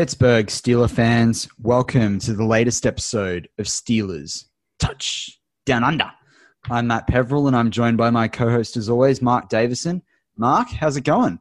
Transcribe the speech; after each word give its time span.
Pittsburgh 0.00 0.46
Steeler 0.46 0.90
fans, 0.90 1.46
welcome 1.58 2.18
to 2.20 2.32
the 2.32 2.46
latest 2.46 2.86
episode 2.86 3.50
of 3.58 3.66
Steelers 3.66 4.46
Touch 4.78 5.38
Down 5.66 5.84
Under. 5.84 6.10
I'm 6.70 6.86
Matt 6.86 7.06
Peverell 7.06 7.48
and 7.48 7.54
I'm 7.54 7.70
joined 7.70 7.98
by 7.98 8.08
my 8.08 8.26
co 8.26 8.48
host, 8.48 8.78
as 8.78 8.88
always, 8.88 9.20
Mark 9.20 9.50
Davison. 9.50 10.00
Mark, 10.38 10.70
how's 10.70 10.96
it 10.96 11.04
going? 11.04 11.38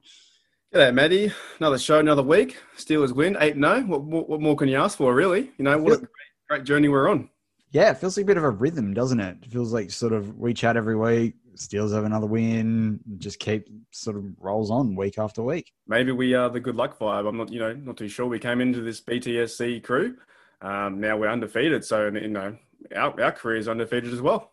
G'day, 0.75 0.93
Maddie. 0.93 1.31
Another 1.61 1.79
show, 1.79 1.99
another 1.99 2.21
week. 2.21 2.57
Steelers 2.77 3.15
win 3.15 3.37
8 3.39 3.53
0. 3.53 3.83
What, 3.83 4.03
what, 4.03 4.27
what, 4.27 4.41
more 4.41 4.57
can 4.57 4.67
you 4.67 4.75
ask 4.75 4.97
for, 4.97 5.15
really? 5.15 5.53
You 5.57 5.63
know, 5.63 5.77
what 5.77 5.93
a 5.93 5.97
great, 5.99 6.09
great 6.49 6.63
journey 6.65 6.89
we're 6.89 7.09
on. 7.09 7.29
Yeah, 7.71 7.91
it 7.91 7.97
feels 7.99 8.17
like 8.17 8.25
a 8.25 8.27
bit 8.27 8.35
of 8.35 8.43
a 8.43 8.49
rhythm, 8.49 8.93
doesn't 8.93 9.21
it? 9.21 9.37
It 9.41 9.51
feels 9.53 9.71
like 9.71 9.89
sort 9.89 10.11
of 10.11 10.37
we 10.37 10.53
chat 10.53 10.75
every 10.75 10.97
week, 10.97 11.35
Steelers 11.59 11.93
have 11.93 12.05
another 12.05 12.25
win, 12.25 12.99
just 13.17 13.39
keep 13.39 13.67
sort 13.91 14.15
of 14.15 14.23
rolls 14.39 14.71
on 14.71 14.95
week 14.95 15.17
after 15.17 15.43
week. 15.43 15.73
Maybe 15.87 16.11
we 16.11 16.33
are 16.33 16.49
the 16.49 16.59
good 16.59 16.75
luck 16.75 16.97
vibe. 16.97 17.27
I'm 17.27 17.37
not, 17.37 17.51
you 17.51 17.59
know, 17.59 17.73
not 17.73 17.97
too 17.97 18.07
sure. 18.07 18.27
We 18.27 18.39
came 18.39 18.61
into 18.61 18.81
this 18.81 19.01
BTSC 19.01 19.83
crew. 19.83 20.15
Um, 20.61 20.99
now 20.99 21.17
we're 21.17 21.29
undefeated, 21.29 21.85
so 21.85 22.07
you 22.07 22.27
know 22.27 22.57
our 22.95 23.21
our 23.21 23.31
career 23.31 23.57
is 23.57 23.67
undefeated 23.67 24.13
as 24.13 24.21
well. 24.21 24.51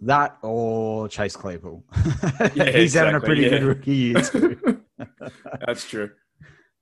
That 0.00 0.38
or 0.42 1.08
Chase 1.08 1.36
Claypool. 1.36 1.84
Yeah, 1.94 2.48
He's 2.70 2.94
exactly, 2.94 2.98
having 2.98 3.14
a 3.14 3.20
pretty 3.20 3.42
yeah. 3.42 3.48
good 3.50 3.62
rookie 3.62 3.94
year 3.94 4.22
too. 4.22 4.82
That's 5.66 5.88
true. 5.88 6.10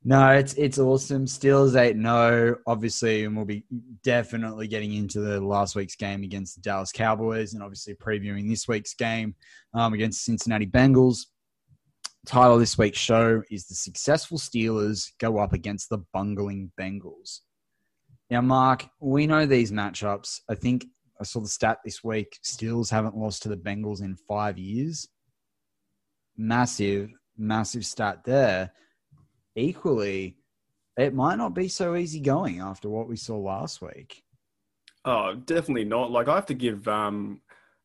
No, 0.09 0.31
it's 0.31 0.55
it's 0.55 0.79
awesome. 0.79 1.27
Steelers 1.27 1.75
8 1.75 1.97
0, 1.97 2.59
obviously, 2.65 3.25
and 3.25 3.35
we'll 3.35 3.45
be 3.45 3.65
definitely 4.05 4.69
getting 4.69 4.95
into 4.95 5.19
the 5.19 5.41
last 5.41 5.75
week's 5.75 5.97
game 5.97 6.23
against 6.23 6.55
the 6.55 6.61
Dallas 6.61 6.93
Cowboys 6.93 7.55
and 7.55 7.63
obviously 7.63 7.95
previewing 7.95 8.49
this 8.49 8.69
week's 8.69 8.95
game 8.95 9.35
um, 9.75 9.95
against 9.95 10.25
Cincinnati 10.25 10.65
Bengals. 10.65 11.27
Title 12.25 12.55
of 12.55 12.61
this 12.61 12.79
week's 12.79 13.01
show 13.01 13.43
is 13.51 13.67
The 13.67 13.75
Successful 13.75 14.39
Steelers 14.39 15.11
Go 15.19 15.39
Up 15.39 15.53
Against 15.53 15.91
the 15.91 15.99
Bungling 16.15 16.71
Bengals. 16.81 17.41
Now, 18.31 18.43
Mark, 18.43 18.87
we 19.01 19.27
know 19.27 19.45
these 19.45 19.73
matchups. 19.73 20.39
I 20.49 20.55
think 20.55 20.87
I 21.21 21.25
saw 21.25 21.41
the 21.41 21.49
stat 21.49 21.79
this 21.85 22.05
week 22.05 22.39
Steelers 22.45 22.93
haven't 22.93 23.17
lost 23.17 23.43
to 23.43 23.49
the 23.49 23.57
Bengals 23.57 24.03
in 24.03 24.15
five 24.15 24.57
years. 24.57 25.09
Massive, 26.37 27.11
massive 27.37 27.85
stat 27.85 28.21
there 28.25 28.71
equally, 29.57 30.37
it 30.97 31.15
might 31.15 31.37
not 31.37 31.55
be 31.55 31.69
so 31.69 31.97
easy 31.97 32.21
going 32.21 32.61
after 32.61 32.89
what 32.89 33.09
we 33.09 33.17
saw 33.17 33.37
last 33.39 33.83
week. 33.83 34.23
Oh, 35.05 35.35
definitely 35.35 35.85
not. 35.85 36.11
Like 36.11 36.29
I 36.29 36.35
have 36.35 36.47
to 36.47 36.55
give 36.55 36.87
um, 36.89 37.41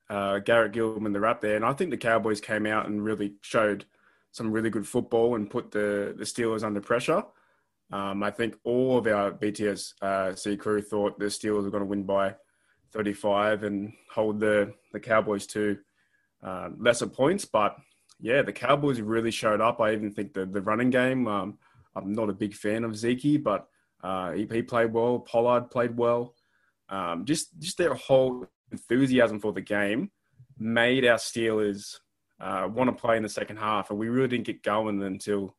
uh, 0.10 0.40
Garrett 0.40 0.74
Gilbert 0.74 1.14
the 1.14 1.20
rap 1.20 1.42
there, 1.42 1.56
and 1.56 1.66
I 1.66 1.74
think 1.74 1.92
the 1.92 1.98
Cowboys 1.98 2.42
came 2.42 2.66
out 2.66 2.88
and 2.88 3.04
really 3.04 3.34
showed 3.42 3.86
some 4.32 4.52
really 4.52 4.70
good 4.70 4.88
football 4.88 5.36
and 5.36 5.50
put 5.50 5.72
the 5.72 6.14
the 6.18 6.26
Steelers 6.26 6.64
under 6.64 6.82
pressure. 6.82 7.24
Um, 7.92 8.24
I 8.24 8.32
think 8.32 8.56
all 8.64 8.98
of 8.98 9.08
our 9.08 9.32
BTS 9.32 10.02
uh, 10.02 10.34
C 10.36 10.56
crew 10.56 10.82
thought 10.82 11.20
the 11.20 11.26
Steelers 11.26 11.64
were 11.64 11.70
going 11.70 11.84
to 11.84 11.90
win 11.90 12.04
by 12.04 12.36
35 12.94 13.64
and 13.64 13.94
hold 14.12 14.40
the 14.40 14.74
the 14.94 15.00
Cowboys 15.00 15.46
to 15.48 15.78
uh, 16.44 16.70
lesser 16.78 17.08
points, 17.08 17.46
but 17.46 17.76
yeah, 18.22 18.44
the 18.44 18.54
Cowboys 18.54 19.02
really 19.02 19.32
showed 19.32 19.62
up. 19.62 19.82
I 19.82 19.94
even 19.94 20.12
think 20.12 20.34
the 20.34 20.46
the 20.46 20.62
running 20.62 20.92
game. 20.92 21.28
Um, 21.28 21.58
I'm 21.96 22.14
not 22.14 22.30
a 22.30 22.34
big 22.34 22.54
fan 22.54 22.84
of 22.84 22.96
Zeke, 22.96 23.44
but 23.44 23.68
uh, 24.04 24.32
he, 24.32 24.48
he, 24.50 24.62
played 24.62 24.94
well. 24.94 25.20
Pollard 25.20 25.70
played 25.70 25.98
well. 25.98 26.36
Um, 26.88 27.26
just 27.26 27.58
just 27.60 27.78
their 27.78 27.94
whole 27.94 28.46
enthusiasm 28.72 29.40
for 29.40 29.52
the 29.52 29.62
game 29.62 30.12
made 30.58 31.06
our 31.06 31.18
Steelers 31.18 31.98
uh, 32.40 32.70
want 32.72 32.90
to 32.90 32.96
play 32.96 33.18
in 33.18 33.24
the 33.24 33.30
second 33.30 33.58
half, 33.58 33.90
and 33.90 34.00
we 34.00 34.08
really 34.08 34.28
didn't 34.28 34.46
get 34.46 34.64
going 34.64 35.02
until 35.02 35.56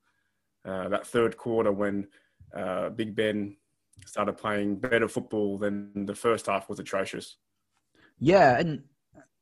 uh, 0.64 0.88
that 0.88 1.06
third 1.06 1.36
quarter 1.36 1.72
when 1.72 2.06
uh, 2.56 2.90
Big 2.90 3.14
Ben 3.14 3.56
started 4.06 4.34
playing 4.34 4.76
better 4.76 5.08
football 5.08 5.58
than 5.58 6.06
the 6.06 6.14
first 6.14 6.46
half 6.46 6.68
was 6.68 6.78
atrocious. 6.78 7.36
Yeah, 8.18 8.58
and 8.58 8.84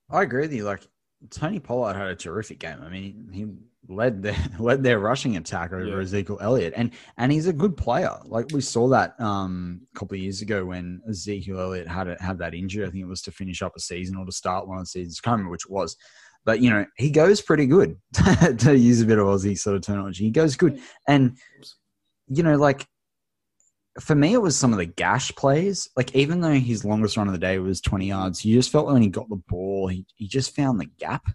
I 0.09 0.23
agree 0.23 0.43
with 0.43 0.55
you. 0.55 0.65
Like 0.65 0.87
Tony 1.29 1.59
Pollard 1.59 1.97
had 1.97 2.09
a 2.09 2.17
terrific 2.17 2.59
game. 2.59 2.79
I 2.83 2.89
mean, 2.89 3.29
he 3.33 3.47
led 3.89 4.23
their 4.23 4.37
led 4.59 4.83
their 4.83 4.99
rushing 4.99 5.37
attack 5.37 5.73
over 5.73 5.85
yeah. 5.85 6.01
Ezekiel 6.01 6.39
Elliott, 6.41 6.73
and 6.77 6.93
and 7.19 7.31
he's 7.31 7.47
a 7.47 7.53
good 7.53 7.77
player. 7.77 8.17
Like 8.25 8.47
we 8.53 8.61
saw 8.61 8.89
that 8.89 9.21
um, 9.21 9.83
a 9.95 9.99
couple 9.99 10.15
of 10.15 10.21
years 10.21 10.41
ago 10.41 10.65
when 10.65 11.03
Ezekiel 11.09 11.61
Elliott 11.61 11.89
had 11.89 12.09
a, 12.09 12.23
had 12.23 12.39
that 12.39 12.55
injury. 12.55 12.87
I 12.87 12.91
think 12.91 13.03
it 13.03 13.09
was 13.09 13.23
to 13.23 13.33
finish 13.33 13.63
up 13.63 13.77
a 13.77 13.81
season 13.81 14.17
or 14.17 14.25
to 14.25 14.33
start 14.33 14.67
one 14.67 14.79
of 14.79 14.85
the 14.85 14.89
seasons. 14.89 15.21
I 15.23 15.27
can't 15.27 15.35
remember 15.35 15.53
which 15.53 15.67
it 15.67 15.73
was, 15.73 15.97
but 16.45 16.61
you 16.61 16.71
know 16.71 16.87
he 16.97 17.11
goes 17.11 17.43
pretty 17.43 17.67
good. 17.67 17.97
to 18.59 18.77
use 18.77 19.01
a 19.01 19.07
bit 19.07 19.19
of 19.19 19.27
Aussie 19.27 19.59
sort 19.59 19.77
of 19.77 19.83
terminology, 19.83 20.25
he 20.25 20.31
goes 20.31 20.57
good, 20.57 20.81
and 21.07 21.37
you 22.29 22.43
know 22.43 22.57
like 22.57 22.87
for 23.99 24.15
me, 24.15 24.35
it 24.35 24.43
was 24.43 24.57
some 24.57 24.73
of 24.73 24.79
the 24.79 24.87
gash 24.87 25.35
plays. 25.35 25.89
Like 25.97 26.15
even 26.15 26.41
though 26.41 26.53
his 26.53 26.85
longest 26.85 27.17
run 27.17 27.27
of 27.27 27.33
the 27.33 27.39
day 27.39 27.59
was 27.59 27.81
20 27.81 28.07
yards, 28.07 28.45
you 28.45 28.55
just 28.55 28.71
felt 28.71 28.87
like 28.87 28.95
when 28.95 29.03
he 29.03 29.09
got 29.09 29.29
the 29.29 29.43
ball, 29.49 29.89
he, 29.89 30.07
he 30.15 30.29
just 30.29 30.55
found 30.55 30.81
the 30.81 30.91
gap. 30.99 31.27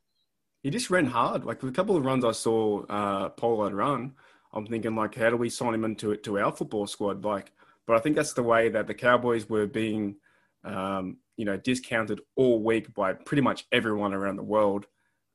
He 0.64 0.70
just 0.70 0.90
ran 0.90 1.06
hard. 1.06 1.46
Like 1.46 1.62
a 1.64 1.72
couple 1.72 1.96
of 1.98 2.06
runs 2.06 2.24
I 2.24 2.32
saw 2.32 2.86
uh, 2.86 3.30
Pollard 3.30 3.74
run, 3.74 4.14
I'm 4.56 4.66
thinking 4.66 4.96
like, 4.96 5.16
how 5.16 5.30
do 5.30 5.36
we 5.38 5.50
sign 5.50 5.74
him 5.74 5.84
into 5.84 6.16
to 6.16 6.40
our 6.40 6.56
football 6.56 6.88
squad? 6.88 7.26
Like, 7.26 7.52
but 7.86 7.98
I 7.98 8.00
think 8.00 8.16
that's 8.16 8.34
the 8.34 8.44
way 8.44 8.70
that 8.70 8.88
the 8.88 8.94
Cowboys 8.94 9.50
were 9.50 9.68
being, 9.68 10.16
um, 10.64 11.18
you 11.36 11.44
know, 11.46 11.58
discounted 11.58 12.22
all 12.38 12.64
week 12.64 12.94
by 12.94 13.14
pretty 13.14 13.42
much 13.42 13.66
everyone 13.72 14.14
around 14.14 14.38
the 14.38 14.44
world. 14.44 14.88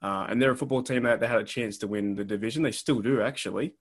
Uh, 0.02 0.26
and 0.28 0.40
they're 0.40 0.52
a 0.52 0.56
football 0.56 0.82
team 0.82 1.02
that 1.02 1.20
they 1.20 1.26
had 1.26 1.40
a 1.40 1.44
chance 1.44 1.76
to 1.78 1.86
win 1.86 2.14
the 2.14 2.24
division. 2.24 2.62
They 2.62 2.72
still 2.72 3.00
do 3.00 3.20
actually. 3.20 3.74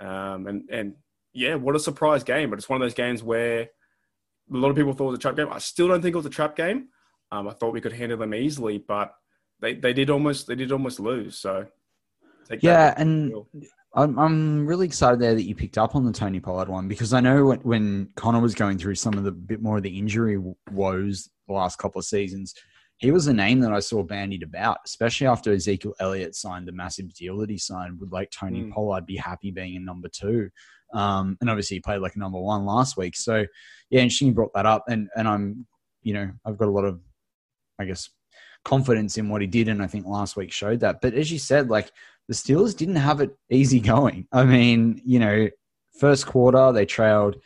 Um, 0.00 0.46
and 0.46 0.68
and 0.70 0.94
yeah, 1.32 1.54
what 1.54 1.76
a 1.76 1.80
surprise 1.80 2.24
game. 2.24 2.50
But 2.50 2.58
it's 2.58 2.68
one 2.68 2.80
of 2.80 2.84
those 2.84 2.94
games 2.94 3.22
where 3.22 3.62
a 3.62 3.68
lot 4.56 4.70
of 4.70 4.76
people 4.76 4.92
thought 4.92 5.08
it 5.08 5.10
was 5.10 5.18
a 5.18 5.22
trap 5.22 5.36
game. 5.36 5.48
I 5.50 5.58
still 5.58 5.88
don't 5.88 6.02
think 6.02 6.14
it 6.14 6.18
was 6.18 6.26
a 6.26 6.30
trap 6.30 6.56
game. 6.56 6.88
Um, 7.30 7.48
I 7.48 7.52
thought 7.52 7.72
we 7.72 7.80
could 7.80 7.92
handle 7.92 8.18
them 8.18 8.34
easily, 8.34 8.78
but 8.78 9.14
they, 9.60 9.74
they 9.74 9.92
did 9.92 10.10
almost 10.10 10.46
they 10.46 10.54
did 10.54 10.72
almost 10.72 11.00
lose. 11.00 11.38
So 11.38 11.66
yeah, 12.60 12.94
and 12.96 13.32
I'm 13.94 14.18
I'm 14.18 14.66
really 14.66 14.86
excited 14.86 15.20
there 15.20 15.34
that 15.34 15.44
you 15.44 15.54
picked 15.54 15.78
up 15.78 15.94
on 15.94 16.04
the 16.04 16.12
Tony 16.12 16.40
Pollard 16.40 16.68
one 16.68 16.88
because 16.88 17.12
I 17.12 17.20
know 17.20 17.46
when, 17.46 17.60
when 17.60 18.08
Conner 18.16 18.40
was 18.40 18.54
going 18.54 18.78
through 18.78 18.96
some 18.96 19.14
of 19.14 19.24
the 19.24 19.32
bit 19.32 19.62
more 19.62 19.78
of 19.78 19.82
the 19.82 19.98
injury 19.98 20.38
woes 20.70 21.30
the 21.48 21.54
last 21.54 21.78
couple 21.78 21.98
of 21.98 22.04
seasons, 22.04 22.54
he 22.98 23.10
was 23.10 23.26
a 23.26 23.32
name 23.32 23.60
that 23.60 23.72
I 23.72 23.80
saw 23.80 24.02
bandied 24.02 24.42
about, 24.42 24.78
especially 24.86 25.26
after 25.26 25.52
Ezekiel 25.52 25.94
Elliott 26.00 26.34
signed 26.34 26.68
the 26.68 26.72
massive 26.72 27.12
deal 27.14 27.38
that 27.38 27.50
he 27.50 27.58
signed. 27.58 27.98
Would 28.00 28.12
like 28.12 28.30
Tony 28.30 28.62
mm. 28.62 28.72
Pollard 28.72 29.06
be 29.06 29.16
happy 29.16 29.50
being 29.50 29.74
in 29.74 29.84
number 29.84 30.08
two? 30.08 30.50
Um, 30.92 31.36
and 31.40 31.48
obviously 31.48 31.76
he 31.76 31.80
played 31.80 32.00
like 32.00 32.16
a 32.16 32.18
number 32.18 32.40
one 32.40 32.64
last 32.64 32.96
week. 32.96 33.16
So 33.16 33.44
yeah, 33.90 34.00
interesting 34.00 34.34
brought 34.34 34.52
that 34.54 34.66
up. 34.66 34.84
And 34.88 35.08
and 35.16 35.28
I'm, 35.28 35.66
you 36.02 36.14
know, 36.14 36.30
I've 36.44 36.58
got 36.58 36.68
a 36.68 36.72
lot 36.72 36.84
of, 36.84 37.00
I 37.78 37.84
guess, 37.84 38.08
confidence 38.64 39.18
in 39.18 39.28
what 39.28 39.40
he 39.40 39.46
did, 39.46 39.68
and 39.68 39.82
I 39.82 39.86
think 39.86 40.06
last 40.06 40.36
week 40.36 40.52
showed 40.52 40.80
that. 40.80 41.00
But 41.00 41.14
as 41.14 41.30
you 41.30 41.38
said, 41.38 41.68
like 41.68 41.90
the 42.28 42.34
Steelers 42.34 42.76
didn't 42.76 42.96
have 42.96 43.20
it 43.20 43.36
easy 43.50 43.80
going. 43.80 44.26
I 44.32 44.44
mean, 44.44 45.00
you 45.04 45.18
know, 45.18 45.48
first 45.98 46.26
quarter 46.26 46.72
they 46.72 46.86
trailed, 46.86 47.36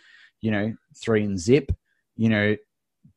you 0.41 0.51
know, 0.51 0.73
three 1.01 1.25
and 1.25 1.39
zip. 1.39 1.71
You 2.17 2.29
know, 2.29 2.57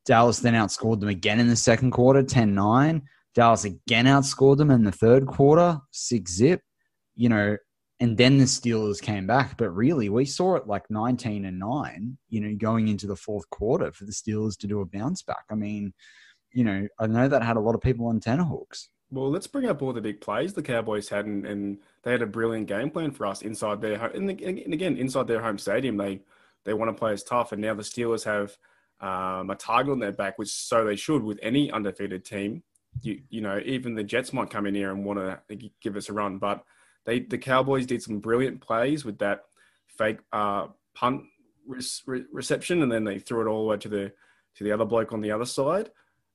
Dallas 0.06 0.40
then 0.40 0.54
outscored 0.54 1.00
them 1.00 1.08
again 1.08 1.40
in 1.40 1.48
the 1.48 1.56
second 1.56 1.92
quarter, 1.92 2.22
10-9. 2.22 3.02
Dallas 3.34 3.64
again 3.64 4.06
outscored 4.06 4.56
them 4.56 4.70
in 4.70 4.84
the 4.84 4.92
third 4.92 5.26
quarter, 5.26 5.78
six 5.92 6.32
zip. 6.32 6.62
You 7.14 7.28
know, 7.28 7.56
and 8.00 8.16
then 8.16 8.38
the 8.38 8.44
Steelers 8.44 9.00
came 9.00 9.26
back. 9.26 9.56
But 9.58 9.70
really, 9.70 10.08
we 10.08 10.24
saw 10.24 10.56
it 10.56 10.66
like 10.66 10.90
19 10.90 11.44
and 11.44 11.58
9, 11.58 12.16
you 12.30 12.40
know, 12.40 12.56
going 12.56 12.88
into 12.88 13.06
the 13.06 13.16
fourth 13.16 13.48
quarter 13.50 13.92
for 13.92 14.04
the 14.04 14.12
Steelers 14.12 14.58
to 14.58 14.66
do 14.66 14.80
a 14.80 14.86
bounce 14.86 15.22
back. 15.22 15.44
I 15.50 15.54
mean, 15.54 15.92
you 16.52 16.64
know, 16.64 16.88
I 16.98 17.06
know 17.06 17.28
that 17.28 17.42
had 17.42 17.56
a 17.56 17.60
lot 17.60 17.74
of 17.74 17.82
people 17.82 18.06
on 18.06 18.18
tenterhooks. 18.18 18.88
Well, 19.12 19.30
let's 19.30 19.46
bring 19.46 19.66
up 19.66 19.82
all 19.82 19.92
the 19.92 20.00
big 20.00 20.20
plays 20.20 20.54
the 20.54 20.62
Cowboys 20.62 21.08
had, 21.08 21.26
and, 21.26 21.44
and 21.44 21.78
they 22.02 22.12
had 22.12 22.22
a 22.22 22.26
brilliant 22.26 22.68
game 22.68 22.90
plan 22.90 23.10
for 23.10 23.26
us 23.26 23.42
inside 23.42 23.80
their 23.80 23.98
home. 23.98 24.12
And, 24.14 24.40
and 24.40 24.72
again, 24.72 24.96
inside 24.96 25.26
their 25.26 25.42
home 25.42 25.58
stadium, 25.58 25.96
they 25.96 26.20
they 26.64 26.74
want 26.74 26.90
to 26.90 26.98
play 26.98 27.12
as 27.12 27.24
tough. 27.24 27.52
And 27.52 27.60
now 27.60 27.74
the 27.74 27.82
Steelers 27.82 28.24
have 28.24 28.56
um, 29.00 29.50
a 29.50 29.56
target 29.56 29.92
on 29.92 29.98
their 29.98 30.12
back, 30.12 30.38
which 30.38 30.50
so 30.50 30.84
they 30.84 30.96
should 30.96 31.22
with 31.22 31.38
any 31.42 31.70
undefeated 31.72 32.24
team. 32.24 32.62
You 33.02 33.20
you 33.28 33.40
know, 33.40 33.60
even 33.64 33.94
the 33.94 34.04
Jets 34.04 34.32
might 34.32 34.50
come 34.50 34.66
in 34.66 34.74
here 34.74 34.90
and 34.90 35.04
want 35.04 35.18
to 35.18 35.70
give 35.82 35.96
us 35.96 36.08
a 36.08 36.12
run, 36.12 36.38
but 36.38 36.64
they 37.06 37.20
the 37.20 37.38
Cowboys 37.38 37.86
did 37.86 38.02
some 38.02 38.18
brilliant 38.18 38.60
plays 38.60 39.04
with 39.04 39.18
that 39.18 39.42
fake 39.86 40.18
uh, 40.32 40.68
punt 40.94 41.22
re- 41.66 42.24
reception, 42.32 42.82
and 42.82 42.90
then 42.90 43.04
they 43.04 43.18
threw 43.18 43.42
it 43.42 43.50
all 43.50 43.62
the 43.62 43.68
way 43.68 43.76
to 43.78 43.88
the 43.88 44.12
to 44.56 44.64
the 44.64 44.72
other 44.72 44.84
bloke 44.84 45.12
on 45.12 45.20
the 45.20 45.30
other 45.30 45.46
side. 45.46 45.90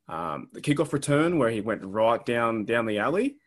Um, 0.08 0.50
the 0.54 0.62
kickoff 0.62 0.94
return 0.94 1.38
where 1.38 1.50
he 1.50 1.62
went 1.62 1.84
right 1.84 2.24
down 2.26 2.66
down 2.66 2.86
the 2.86 3.00
alley. 3.00 3.38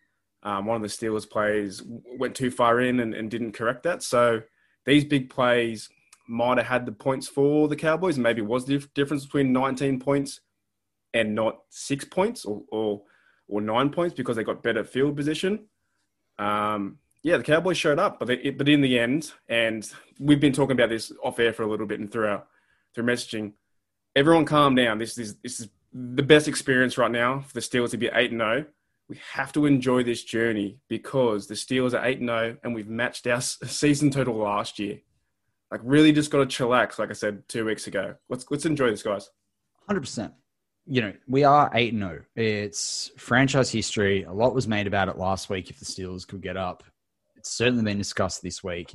Um, 0.42 0.66
one 0.66 0.76
of 0.76 0.82
the 0.82 0.88
Steelers 0.88 1.28
plays 1.28 1.82
went 2.18 2.34
too 2.34 2.50
far 2.50 2.80
in 2.80 3.00
and, 3.00 3.14
and 3.14 3.30
didn't 3.30 3.52
correct 3.52 3.82
that. 3.84 4.02
So 4.02 4.42
these 4.86 5.04
big 5.04 5.30
plays 5.30 5.88
might 6.28 6.58
have 6.58 6.66
had 6.66 6.86
the 6.86 6.92
points 6.92 7.26
for 7.26 7.68
the 7.68 7.76
Cowboys, 7.76 8.16
and 8.16 8.22
maybe 8.22 8.42
was 8.42 8.64
the 8.64 8.86
difference 8.94 9.24
between 9.24 9.52
19 9.52 9.98
points 9.98 10.40
and 11.14 11.34
not 11.34 11.60
six 11.70 12.04
points 12.04 12.44
or 12.44 12.62
or, 12.70 13.02
or 13.48 13.60
nine 13.60 13.90
points 13.90 14.14
because 14.14 14.36
they 14.36 14.44
got 14.44 14.62
better 14.62 14.84
field 14.84 15.16
position. 15.16 15.66
Um, 16.38 16.98
yeah, 17.22 17.36
the 17.36 17.42
Cowboys 17.42 17.76
showed 17.76 17.98
up, 17.98 18.18
but 18.18 18.28
but 18.56 18.68
in 18.68 18.80
the 18.80 18.98
end, 18.98 19.32
and 19.48 19.90
we've 20.18 20.40
been 20.40 20.52
talking 20.52 20.72
about 20.72 20.88
this 20.88 21.12
off 21.22 21.38
air 21.38 21.52
for 21.52 21.62
a 21.62 21.66
little 21.66 21.86
bit 21.86 22.00
and 22.00 22.10
through 22.10 22.28
our 22.28 22.44
through 22.94 23.04
messaging. 23.04 23.52
Everyone, 24.14 24.44
calm 24.44 24.74
down. 24.74 24.98
This 24.98 25.18
is 25.18 25.36
this 25.36 25.60
is 25.60 25.68
the 25.92 26.22
best 26.22 26.48
experience 26.48 26.98
right 26.98 27.10
now 27.10 27.40
for 27.40 27.54
the 27.54 27.60
Steelers 27.60 27.90
to 27.90 27.96
be 27.96 28.10
eight 28.12 28.30
and 28.30 28.40
zero. 28.40 28.66
We 29.08 29.18
have 29.32 29.52
to 29.54 29.66
enjoy 29.66 30.04
this 30.04 30.22
journey 30.22 30.78
because 30.88 31.46
the 31.46 31.54
Steelers 31.54 31.98
are 31.98 32.04
eight 32.04 32.20
and 32.20 32.28
zero, 32.28 32.56
and 32.62 32.74
we've 32.74 32.88
matched 32.88 33.26
our 33.26 33.40
season 33.40 34.10
total 34.10 34.36
last 34.36 34.78
year. 34.78 35.00
Like, 35.70 35.80
really, 35.84 36.12
just 36.12 36.30
got 36.30 36.38
to 36.38 36.46
chillax. 36.46 36.98
Like 36.98 37.10
I 37.10 37.14
said 37.14 37.48
two 37.48 37.64
weeks 37.64 37.86
ago. 37.86 38.14
Let's 38.28 38.46
let's 38.50 38.64
enjoy 38.64 38.90
this, 38.90 39.02
guys. 39.02 39.30
Hundred 39.86 40.00
percent. 40.00 40.34
You 40.86 41.02
know, 41.02 41.12
we 41.26 41.44
are 41.44 41.70
eight 41.74 41.92
and 41.92 42.02
zero. 42.02 42.22
It's 42.36 43.10
franchise 43.16 43.70
history. 43.70 44.22
A 44.22 44.32
lot 44.32 44.54
was 44.54 44.68
made 44.68 44.86
about 44.86 45.08
it 45.08 45.18
last 45.18 45.50
week. 45.50 45.68
If 45.68 45.78
the 45.78 45.84
Steelers 45.84 46.26
could 46.26 46.40
get 46.40 46.56
up, 46.56 46.84
it's 47.38 47.50
certainly 47.50 47.84
been 47.84 47.98
discussed 47.98 48.42
this 48.42 48.62
week. 48.62 48.94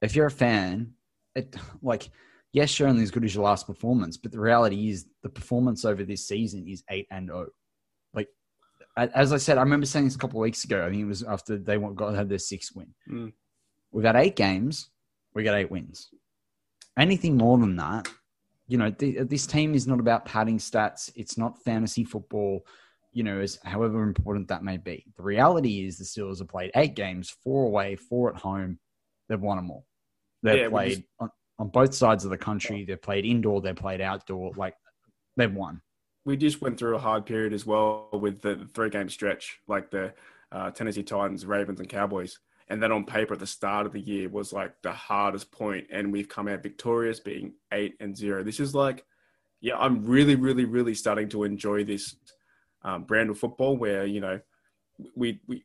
If 0.00 0.14
you're 0.14 0.26
a 0.26 0.30
fan, 0.30 0.92
it 1.34 1.54
like 1.82 2.08
yes, 2.52 2.78
you're 2.78 2.88
only 2.88 3.02
as 3.02 3.10
good 3.10 3.24
as 3.24 3.34
your 3.34 3.44
last 3.44 3.66
performance, 3.66 4.16
but 4.16 4.32
the 4.32 4.40
reality 4.40 4.88
is 4.90 5.06
the 5.22 5.28
performance 5.28 5.84
over 5.84 6.04
this 6.04 6.26
season 6.26 6.66
is 6.68 6.84
eight 6.90 7.06
and 7.10 7.28
zero. 7.28 7.48
Like 8.14 8.28
as 8.96 9.32
I 9.32 9.38
said, 9.38 9.58
I 9.58 9.62
remember 9.62 9.86
saying 9.86 10.06
this 10.06 10.14
a 10.14 10.18
couple 10.18 10.38
of 10.38 10.42
weeks 10.42 10.64
ago. 10.64 10.86
I 10.86 10.90
think 10.90 11.02
it 11.02 11.06
was 11.06 11.22
after 11.22 11.58
they 11.58 11.76
got 11.78 12.14
have 12.14 12.28
their 12.28 12.38
sixth 12.38 12.74
win. 12.74 12.94
Mm. 13.10 13.32
We've 13.92 14.04
had 14.04 14.16
eight 14.16 14.36
games. 14.36 14.90
We 15.34 15.42
got 15.42 15.56
eight 15.56 15.70
wins. 15.70 16.10
Anything 16.96 17.36
more 17.36 17.58
than 17.58 17.74
that, 17.76 18.08
you 18.68 18.78
know, 18.78 18.90
th- 18.90 19.28
this 19.28 19.46
team 19.46 19.74
is 19.74 19.86
not 19.86 19.98
about 19.98 20.24
padding 20.24 20.58
stats. 20.58 21.10
It's 21.16 21.36
not 21.36 21.62
fantasy 21.64 22.04
football 22.04 22.64
you 23.14 23.22
know, 23.22 23.40
as 23.40 23.58
however 23.64 24.02
important 24.02 24.48
that 24.48 24.64
may 24.64 24.76
be. 24.76 25.04
The 25.16 25.22
reality 25.22 25.86
is 25.86 25.96
the 25.96 26.04
Steelers 26.04 26.40
have 26.40 26.48
played 26.48 26.72
eight 26.74 26.94
games, 26.94 27.34
four 27.42 27.66
away, 27.66 27.96
four 27.96 28.34
at 28.34 28.40
home. 28.40 28.78
They've 29.28 29.40
won 29.40 29.56
them 29.56 29.70
all. 29.70 29.86
They've 30.42 30.62
yeah, 30.62 30.68
played 30.68 30.96
just... 30.96 31.02
on, 31.20 31.30
on 31.58 31.68
both 31.68 31.94
sides 31.94 32.24
of 32.24 32.30
the 32.30 32.38
country. 32.38 32.84
They've 32.84 33.00
played 33.00 33.24
indoor, 33.24 33.60
they've 33.60 33.74
played 33.74 34.00
outdoor. 34.00 34.52
Like 34.56 34.74
they've 35.36 35.52
won. 35.52 35.80
We 36.26 36.36
just 36.36 36.60
went 36.60 36.78
through 36.78 36.96
a 36.96 37.00
hard 37.00 37.24
period 37.24 37.52
as 37.52 37.64
well 37.64 38.08
with 38.12 38.42
the 38.42 38.68
three 38.74 38.90
game 38.90 39.08
stretch, 39.08 39.60
like 39.68 39.90
the 39.90 40.12
uh, 40.50 40.70
Tennessee 40.70 41.02
Titans, 41.02 41.46
Ravens, 41.46 41.80
and 41.80 41.88
Cowboys. 41.88 42.38
And 42.68 42.82
then 42.82 42.92
on 42.92 43.04
paper 43.04 43.34
at 43.34 43.40
the 43.40 43.46
start 43.46 43.86
of 43.86 43.92
the 43.92 44.00
year 44.00 44.28
was 44.28 44.52
like 44.52 44.72
the 44.82 44.92
hardest 44.92 45.52
point, 45.52 45.86
and 45.92 46.10
we've 46.10 46.28
come 46.28 46.48
out 46.48 46.62
victorious, 46.62 47.20
being 47.20 47.52
eight 47.72 47.94
and 48.00 48.16
zero. 48.16 48.42
This 48.42 48.58
is 48.58 48.74
like, 48.74 49.04
yeah, 49.60 49.76
I'm 49.76 50.04
really, 50.04 50.34
really, 50.34 50.64
really 50.64 50.94
starting 50.94 51.28
to 51.30 51.44
enjoy 51.44 51.84
this 51.84 52.16
um, 52.84 53.04
brand 53.04 53.30
of 53.30 53.38
football 53.38 53.76
where 53.76 54.04
you 54.04 54.20
know 54.20 54.40
we 55.14 55.40
we 55.46 55.64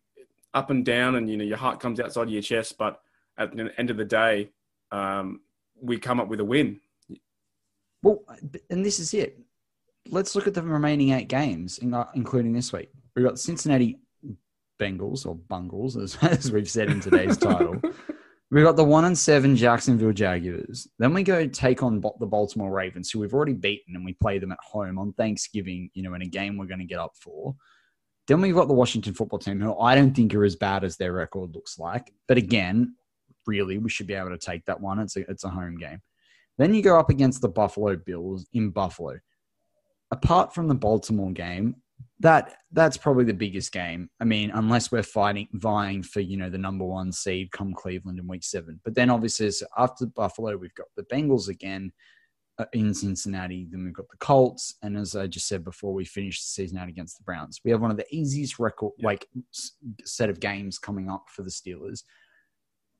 up 0.53 0.69
and 0.69 0.85
down 0.85 1.15
and 1.15 1.29
you 1.29 1.37
know 1.37 1.43
your 1.43 1.57
heart 1.57 1.79
comes 1.79 1.99
outside 1.99 2.23
of 2.23 2.29
your 2.29 2.41
chest, 2.41 2.77
but 2.77 3.01
at 3.37 3.55
the 3.55 3.71
end 3.77 3.89
of 3.89 3.97
the 3.97 4.05
day, 4.05 4.49
um, 4.91 5.41
we 5.81 5.97
come 5.97 6.19
up 6.19 6.27
with 6.27 6.39
a 6.39 6.45
win. 6.45 6.79
Well, 8.01 8.23
and 8.69 8.85
this 8.85 8.99
is 8.99 9.13
it. 9.13 9.39
Let's 10.07 10.35
look 10.35 10.47
at 10.47 10.53
the 10.53 10.63
remaining 10.63 11.11
eight 11.11 11.27
games, 11.27 11.79
including 11.79 12.53
this 12.53 12.73
week. 12.73 12.89
We've 13.15 13.25
got 13.25 13.39
Cincinnati 13.39 13.99
Bengals 14.79 15.25
or 15.25 15.35
Bungles, 15.35 15.97
as, 15.97 16.17
as 16.21 16.51
we've 16.51 16.69
said 16.69 16.89
in 16.89 16.99
today's 16.99 17.37
title. 17.37 17.81
We've 18.51 18.65
got 18.65 18.77
the 18.77 18.83
one 18.83 19.05
and 19.05 19.17
seven 19.17 19.55
Jacksonville 19.55 20.11
Jaguars. 20.11 20.87
Then 20.97 21.13
we 21.13 21.21
go 21.21 21.45
take 21.45 21.83
on 21.83 22.01
the 22.01 22.25
Baltimore 22.25 22.71
Ravens, 22.71 23.11
who 23.11 23.19
we've 23.19 23.33
already 23.33 23.53
beaten, 23.53 23.95
and 23.95 24.03
we 24.03 24.13
play 24.13 24.39
them 24.39 24.51
at 24.51 24.57
home 24.59 24.97
on 24.97 25.13
Thanksgiving. 25.13 25.91
You 25.93 26.03
know, 26.03 26.15
in 26.15 26.23
a 26.23 26.27
game 26.27 26.57
we're 26.57 26.65
going 26.65 26.79
to 26.79 26.85
get 26.85 26.99
up 26.99 27.13
for. 27.15 27.55
Then 28.27 28.41
we've 28.41 28.55
got 28.55 28.67
the 28.67 28.73
Washington 28.73 29.13
football 29.13 29.39
team, 29.39 29.59
who 29.59 29.77
I 29.79 29.93
don't 29.93 30.15
think 30.15 30.33
are 30.33 30.43
as 30.43 30.55
bad 30.55 30.83
as 30.83 30.97
their 30.97 31.13
record 31.13 31.53
looks 31.53 31.77
like. 31.77 32.11
But 32.27 32.37
again, 32.37 32.95
really, 33.45 33.77
we 33.77 33.89
should 33.89 34.07
be 34.07 34.13
able 34.13 34.29
to 34.29 34.37
take 34.37 34.65
that 34.65 34.81
one. 34.81 34.99
It's 34.99 35.15
a, 35.15 35.29
it's 35.29 35.43
a 35.43 35.49
home 35.49 35.77
game. 35.77 36.01
Then 36.57 36.73
you 36.73 36.81
go 36.81 36.99
up 36.99 37.09
against 37.09 37.41
the 37.41 37.49
Buffalo 37.49 37.95
Bills 37.95 38.47
in 38.53 38.69
Buffalo. 38.71 39.19
Apart 40.11 40.53
from 40.53 40.67
the 40.67 40.75
Baltimore 40.75 41.31
game, 41.31 41.75
that 42.19 42.55
that's 42.71 42.97
probably 42.97 43.23
the 43.23 43.33
biggest 43.33 43.71
game. 43.71 44.09
I 44.19 44.25
mean, 44.25 44.51
unless 44.53 44.91
we're 44.91 45.03
fighting 45.03 45.47
vying 45.53 46.03
for 46.03 46.19
you 46.19 46.37
know 46.37 46.49
the 46.49 46.57
number 46.57 46.85
one 46.85 47.11
seed 47.11 47.51
come 47.51 47.73
Cleveland 47.73 48.19
in 48.19 48.27
week 48.27 48.43
seven. 48.43 48.79
But 48.83 48.95
then 48.95 49.09
obviously 49.09 49.49
after 49.77 50.05
Buffalo, 50.05 50.57
we've 50.57 50.75
got 50.75 50.87
the 50.95 51.03
Bengals 51.03 51.47
again 51.47 51.91
uh, 52.57 52.65
in 52.73 52.93
Cincinnati. 52.93 53.67
Then 53.69 53.85
we've 53.85 53.93
got 53.93 54.09
the 54.09 54.17
Colts, 54.17 54.75
and 54.81 54.97
as 54.97 55.15
I 55.15 55.27
just 55.27 55.47
said 55.47 55.63
before, 55.63 55.93
we 55.93 56.05
finished 56.05 56.41
the 56.41 56.63
season 56.63 56.77
out 56.77 56.89
against 56.89 57.17
the 57.17 57.23
Browns. 57.23 57.61
We 57.63 57.71
have 57.71 57.81
one 57.81 57.91
of 57.91 57.97
the 57.97 58.15
easiest 58.15 58.59
record 58.59 58.93
like 59.01 59.27
set 60.03 60.29
of 60.29 60.39
games 60.39 60.77
coming 60.77 61.09
up 61.09 61.25
for 61.29 61.43
the 61.43 61.49
Steelers 61.49 62.03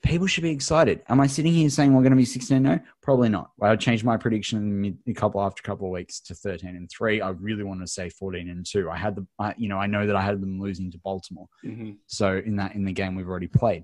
people 0.04 0.28
should 0.28 0.44
be 0.44 0.52
excited. 0.52 1.02
Am 1.10 1.20
I 1.20 1.28
sitting 1.28 1.54
here 1.54 1.70
saying 1.70 1.94
we're 1.94 2.02
going 2.02 2.12
to 2.12 2.18
be 2.18 2.26
16 2.26 2.64
0? 2.64 2.80
Probably 3.02 3.30
not. 3.30 3.52
I 3.62 3.70
would 3.70 3.80
change 3.80 4.04
my 4.04 4.18
prediction 4.18 4.98
a 5.08 5.14
couple 5.14 5.42
after 5.42 5.62
a 5.62 5.68
couple 5.68 5.88
of 5.88 5.92
weeks 5.92 6.20
to 6.22 6.36
13 6.36 6.70
and 6.70 6.90
3. 6.90 7.22
I 7.22 7.30
really 7.30 7.64
want 7.64 7.82
to 7.82 7.88
say 7.88 8.10
14 8.10 8.50
and 8.50 8.66
2. 8.66 8.90
I 8.90 8.98
had 8.98 9.16
the, 9.16 9.28
I, 9.40 9.54
you 9.58 9.68
know, 9.68 9.78
I 9.78 9.88
know 9.88 10.08
that 10.08 10.16
I 10.16 10.22
had 10.22 10.42
them 10.42 10.60
losing 10.60 10.92
to 10.92 10.98
Baltimore. 11.00 11.48
Mm-hmm. 11.66 11.92
So 12.08 12.38
in 12.38 12.56
that, 12.58 12.76
in 12.76 12.86
the 12.86 12.94
game 12.94 13.16
we've 13.16 13.28
already 13.28 13.48
played. 13.48 13.84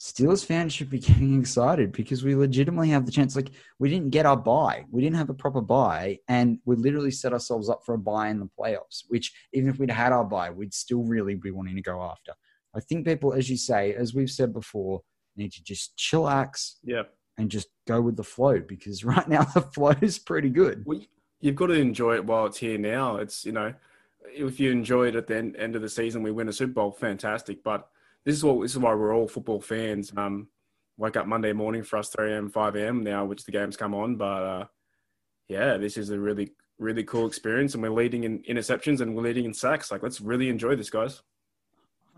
Steelers 0.00 0.44
fans 0.44 0.72
should 0.72 0.90
be 0.90 0.98
getting 1.08 1.38
excited 1.38 1.92
because 1.92 2.24
we 2.24 2.34
legitimately 2.34 2.88
have 2.88 3.06
the 3.06 3.12
chance. 3.12 3.36
Like, 3.36 3.50
we 3.78 3.88
didn't 3.88 4.10
get 4.10 4.26
our 4.26 4.36
bye. 4.36 4.84
We 4.90 5.00
didn't 5.00 5.16
have 5.16 5.30
a 5.30 5.34
proper 5.34 5.60
bye, 5.60 6.18
and 6.26 6.58
we 6.64 6.74
literally 6.74 7.12
set 7.12 7.32
ourselves 7.32 7.70
up 7.70 7.82
for 7.86 7.94
a 7.94 7.98
bye 7.98 8.28
in 8.28 8.40
the 8.40 8.50
playoffs, 8.58 9.04
which, 9.08 9.32
even 9.52 9.70
if 9.70 9.78
we'd 9.78 9.92
had 9.92 10.10
our 10.10 10.24
bye, 10.24 10.50
we'd 10.50 10.74
still 10.74 11.04
really 11.04 11.36
be 11.36 11.52
wanting 11.52 11.76
to 11.76 11.82
go 11.82 12.02
after. 12.02 12.32
I 12.74 12.80
think 12.80 13.06
people, 13.06 13.32
as 13.32 13.50
you 13.50 13.56
say, 13.56 13.94
as 13.94 14.14
we've 14.14 14.30
said 14.30 14.52
before, 14.52 15.02
need 15.36 15.52
to 15.52 15.62
just 15.62 15.96
chillax. 15.96 16.74
Yeah. 16.82 17.02
And 17.38 17.50
just 17.50 17.68
go 17.86 18.00
with 18.00 18.16
the 18.16 18.24
flow 18.24 18.60
because 18.60 19.04
right 19.04 19.28
now 19.28 19.44
the 19.44 19.62
flow 19.62 19.94
is 20.00 20.18
pretty 20.18 20.50
good. 20.50 20.84
Well, 20.86 21.00
you've 21.40 21.56
got 21.56 21.68
to 21.68 21.74
enjoy 21.74 22.16
it 22.16 22.24
while 22.24 22.46
it's 22.46 22.58
here 22.58 22.78
now. 22.78 23.16
It's, 23.16 23.44
you 23.44 23.52
know, 23.52 23.74
if 24.24 24.60
you 24.60 24.70
enjoy 24.70 25.08
it 25.08 25.16
at 25.16 25.26
the 25.26 25.36
end, 25.36 25.56
end 25.56 25.76
of 25.76 25.82
the 25.82 25.88
season, 25.88 26.22
we 26.22 26.30
win 26.30 26.48
a 26.48 26.52
Super 26.52 26.74
Bowl, 26.74 26.92
fantastic. 26.92 27.62
But 27.64 27.88
this 28.24 28.36
is 28.36 28.44
what 28.44 28.60
this 28.62 28.72
is 28.72 28.78
why 28.78 28.94
we're 28.94 29.14
all 29.14 29.28
football 29.28 29.60
fans. 29.60 30.12
Um, 30.16 30.48
wake 30.96 31.16
up 31.16 31.26
Monday 31.26 31.52
morning 31.52 31.82
for 31.82 31.98
us 31.98 32.10
3 32.10 32.32
a.m., 32.32 32.48
5 32.48 32.76
a.m. 32.76 33.02
now, 33.02 33.24
which 33.24 33.44
the 33.44 33.52
games 33.52 33.76
come 33.76 33.94
on. 33.94 34.16
But 34.16 34.42
uh, 34.42 34.64
yeah, 35.48 35.76
this 35.76 35.96
is 35.96 36.10
a 36.10 36.18
really, 36.18 36.52
really 36.78 37.02
cool 37.02 37.26
experience. 37.26 37.74
And 37.74 37.82
we're 37.82 37.90
leading 37.90 38.24
in 38.24 38.42
interceptions 38.42 39.00
and 39.00 39.16
we're 39.16 39.22
leading 39.22 39.46
in 39.46 39.54
sacks. 39.54 39.90
Like, 39.90 40.02
let's 40.02 40.20
really 40.20 40.48
enjoy 40.48 40.76
this, 40.76 40.90
guys. 40.90 41.22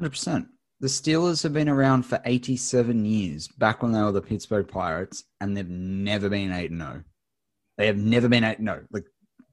100%. 0.01 0.47
The 0.81 0.89
Steelers 0.89 1.43
have 1.43 1.53
been 1.53 1.69
around 1.69 2.03
for 2.03 2.21
87 2.25 3.05
years, 3.05 3.49
back 3.49 3.83
when 3.83 3.93
they 3.93 4.03
were 4.03 4.13
the 4.13 4.21
Pittsburgh 4.21 4.69
Pirates, 4.69 5.25
and 5.41 5.57
they've 5.57 5.69
never 5.69 6.29
been 6.29 6.53
8 6.53 6.71
0. 6.71 7.05
They 7.79 7.87
have 7.87 7.97
never 7.97 8.29
been 8.29 8.45
8 8.45 8.59
0. 8.59 8.85
Like, 8.91 9.05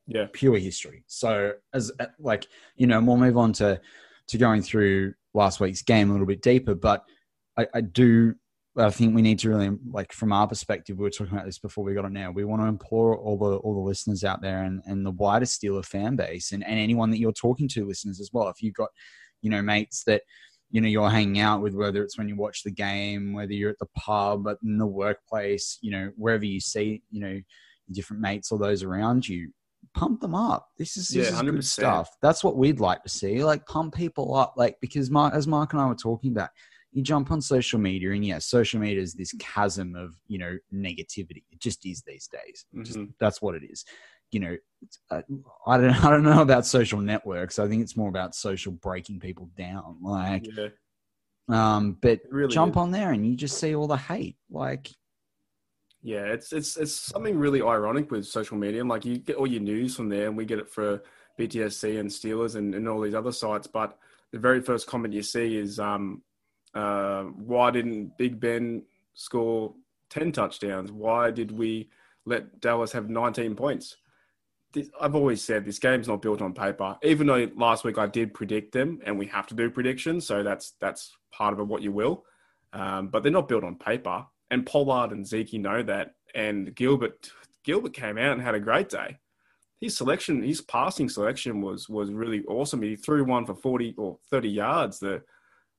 yeah, 0.08 0.26
pure 0.34 0.58
history. 0.58 1.04
So, 1.08 1.54
as 1.74 1.92
uh, 2.00 2.08
like, 2.20 2.48
you 2.76 2.88
know, 2.88 3.00
we'll 3.02 3.18
move 3.18 3.38
on 3.38 3.54
to, 3.54 3.80
to 4.28 4.38
going 4.38 4.62
through 4.62 5.14
last 5.34 5.60
week's 5.60 5.84
game 5.84 6.10
a 6.10 6.12
little 6.12 6.28
bit 6.28 6.42
deeper, 6.42 6.76
but 6.76 7.04
I, 7.58 7.68
I 7.74 7.82
do 7.82 8.36
I 8.78 8.90
think 8.90 9.14
we 9.14 9.22
need 9.22 9.40
to 9.40 9.50
really 9.50 9.78
like 9.90 10.14
from 10.14 10.32
our 10.32 10.48
perspective, 10.48 10.98
we 10.98 11.04
were 11.04 11.10
talking 11.10 11.34
about 11.34 11.46
this 11.46 11.60
before 11.60 11.84
we 11.84 11.94
got 11.94 12.06
on 12.06 12.14
now. 12.14 12.32
We 12.32 12.46
want 12.46 12.62
to 12.62 12.68
implore 12.68 13.18
all 13.18 13.38
the 13.38 13.58
all 13.58 13.74
the 13.74 13.82
listeners 13.82 14.24
out 14.24 14.42
there 14.42 14.64
and, 14.64 14.82
and 14.86 15.06
the 15.06 15.12
wider 15.12 15.46
Steeler 15.46 15.84
fan 15.84 16.16
base 16.16 16.54
and, 16.54 16.64
and 16.64 16.80
anyone 16.80 17.10
that 17.12 17.20
you're 17.20 17.34
talking 17.34 17.68
to, 17.70 17.86
listeners 17.86 18.22
as 18.22 18.30
well. 18.32 18.48
If 18.48 18.62
you've 18.62 18.74
got 18.74 18.90
you 19.42 19.50
know, 19.50 19.62
mates 19.62 20.04
that, 20.06 20.24
you 20.70 20.82
know, 20.82 20.88
you're 20.88 21.10
hanging 21.10 21.40
out 21.40 21.62
with, 21.62 21.74
whether 21.74 22.04
it's 22.04 22.18
when 22.18 22.30
you 22.30 22.36
watch 22.36 22.64
the 22.64 22.72
game, 22.72 23.34
whether 23.34 23.54
you're 23.54 23.72
at 23.72 23.80
the 23.80 23.88
pub, 23.98 24.48
in 24.64 24.78
the 24.78 24.86
workplace, 24.86 25.78
you 25.82 25.92
know, 25.92 26.12
wherever 26.16 26.46
you 26.46 26.60
see, 26.60 27.02
you 27.12 27.20
know, 27.20 27.40
different 27.92 28.22
mates 28.22 28.52
or 28.52 28.60
those 28.60 28.84
around 28.84 29.28
you, 29.28 29.52
pump 29.94 30.22
them 30.22 30.36
up. 30.36 30.68
This 30.78 30.96
is, 30.96 31.10
this 31.10 31.30
yeah, 31.30 31.36
is 31.36 31.42
good 31.42 31.66
stuff. 31.66 32.10
That's 32.22 32.44
what 32.44 32.58
we'd 32.58 32.80
like 32.80 33.04
to 33.04 33.10
see. 33.10 33.44
Like 33.44 33.66
pump 33.66 33.96
people 33.96 34.36
up, 34.36 34.54
like 34.56 34.78
because 34.82 35.10
Mark, 35.10 35.34
as 35.34 35.48
Mark 35.48 35.74
and 35.74 35.82
I 35.82 35.88
were 35.88 35.96
talking 35.96 36.32
about, 36.32 36.50
you 36.94 37.02
jump 37.02 37.32
on 37.32 37.42
social 37.42 37.80
media 37.80 38.12
and 38.12 38.26
yeah, 38.26 38.40
social 38.40 38.80
media 38.80 39.02
is 39.02 39.14
this 39.14 39.34
chasm 39.40 39.96
of 39.96 40.14
you 40.28 40.38
know 40.38 40.58
negativity. 40.74 41.44
It 41.50 41.60
just 41.60 41.86
is 41.86 42.04
these 42.06 42.28
days. 42.28 42.66
Mm-hmm. 42.76 42.84
Just, 42.84 43.00
that's 43.18 43.42
what 43.42 43.56
it 43.56 43.64
is 43.64 43.86
you 44.32 44.40
know, 44.40 44.58
uh, 45.10 45.22
I 45.68 45.78
don't 45.78 45.92
I 46.06 46.10
don't 46.10 46.24
know 46.24 46.42
about 46.42 46.66
social 46.66 47.00
networks. 47.00 47.60
I 47.60 47.68
think 47.68 47.82
it's 47.82 47.98
more 47.98 48.10
about 48.10 48.36
social 48.36 48.72
breaking 48.72 49.20
people 49.20 49.50
down. 49.58 49.98
Like, 50.02 50.48
yeah. 50.56 50.70
um, 51.50 51.98
but 52.02 52.22
really 52.30 52.54
jump 52.54 52.74
is. 52.74 52.78
on 52.78 52.92
there 52.92 53.12
and 53.12 53.26
you 53.26 53.36
just 53.36 53.60
see 53.60 53.76
all 53.76 53.88
the 53.88 53.98
hate. 53.98 54.38
Like, 54.50 54.90
yeah, 56.02 56.24
it's 56.24 56.52
it's 56.52 56.78
it's 56.78 56.94
something 56.94 57.38
really 57.38 57.62
ironic 57.62 58.10
with 58.12 58.26
social 58.26 58.58
media. 58.58 58.84
Like, 58.84 59.06
you 59.06 59.18
get 59.18 59.36
all 59.36 59.48
your 59.48 59.62
news 59.62 59.96
from 59.96 60.10
there, 60.10 60.28
and 60.28 60.38
we 60.38 60.46
get 60.46 60.60
it 60.60 60.70
for 60.70 61.02
BTSC 61.40 62.00
and 62.00 62.10
Steelers 62.10 62.56
and, 62.56 62.74
and 62.74 62.88
all 62.88 63.02
these 63.02 63.16
other 63.16 63.32
sites. 63.32 63.68
But 63.68 63.98
the 64.32 64.40
very 64.40 64.62
first 64.62 64.88
comment 64.88 65.14
you 65.14 65.24
see 65.24 65.58
is, 65.58 65.80
um, 65.80 66.22
uh, 66.74 67.24
why 67.24 67.72
didn't 67.72 68.18
Big 68.18 68.40
Ben 68.40 68.84
score 69.14 69.74
ten 70.10 70.32
touchdowns? 70.32 70.92
Why 70.92 71.30
did 71.30 71.52
we 71.52 71.90
let 72.26 72.62
Dallas 72.62 72.92
have 72.92 73.10
19 73.10 73.56
points? 73.56 73.98
This, 74.74 74.90
I've 75.00 75.16
always 75.16 75.44
said 75.44 75.66
this 75.66 75.80
game's 75.80 76.08
not 76.08 76.22
built 76.22 76.42
on 76.42 76.54
paper. 76.54 76.98
Even 77.04 77.28
though 77.28 77.50
last 77.56 77.84
week 77.84 77.98
I 77.98 78.08
did 78.08 78.34
predict 78.34 78.74
them, 78.74 79.00
and 79.06 79.18
we 79.18 79.28
have 79.28 79.48
to 79.48 79.56
do 79.56 79.70
predictions, 79.70 80.26
so 80.26 80.44
that's 80.44 80.76
that's 80.80 81.16
part 81.32 81.54
of 81.54 81.60
it, 81.60 81.68
what 81.68 81.82
you 81.82 81.92
will. 81.92 82.26
Um, 82.74 83.08
but 83.08 83.24
they're 83.24 83.32
not 83.32 83.48
built 83.48 83.64
on 83.64 83.76
paper. 83.76 84.26
And 84.50 84.66
Pollard 84.66 85.12
and 85.12 85.26
Zeke 85.26 85.54
know 85.54 85.84
that. 85.84 86.16
And 86.36 86.74
Gilbert 86.76 87.32
Gilbert 87.64 87.94
came 87.94 88.18
out 88.18 88.34
and 88.34 88.42
had 88.42 88.56
a 88.56 88.60
great 88.60 88.90
day. 88.90 89.18
His 89.80 89.98
selection, 89.98 90.44
his 90.44 90.62
passing 90.62 91.10
selection 91.10 91.62
was 91.62 91.90
was 91.90 92.12
really 92.12 92.44
awesome. 92.46 92.82
He 92.82 92.96
threw 92.96 93.24
one 93.24 93.46
for 93.46 93.56
forty 93.56 93.94
or 93.98 94.18
thirty 94.30 94.50
yards 94.50 95.00
the 95.00 95.22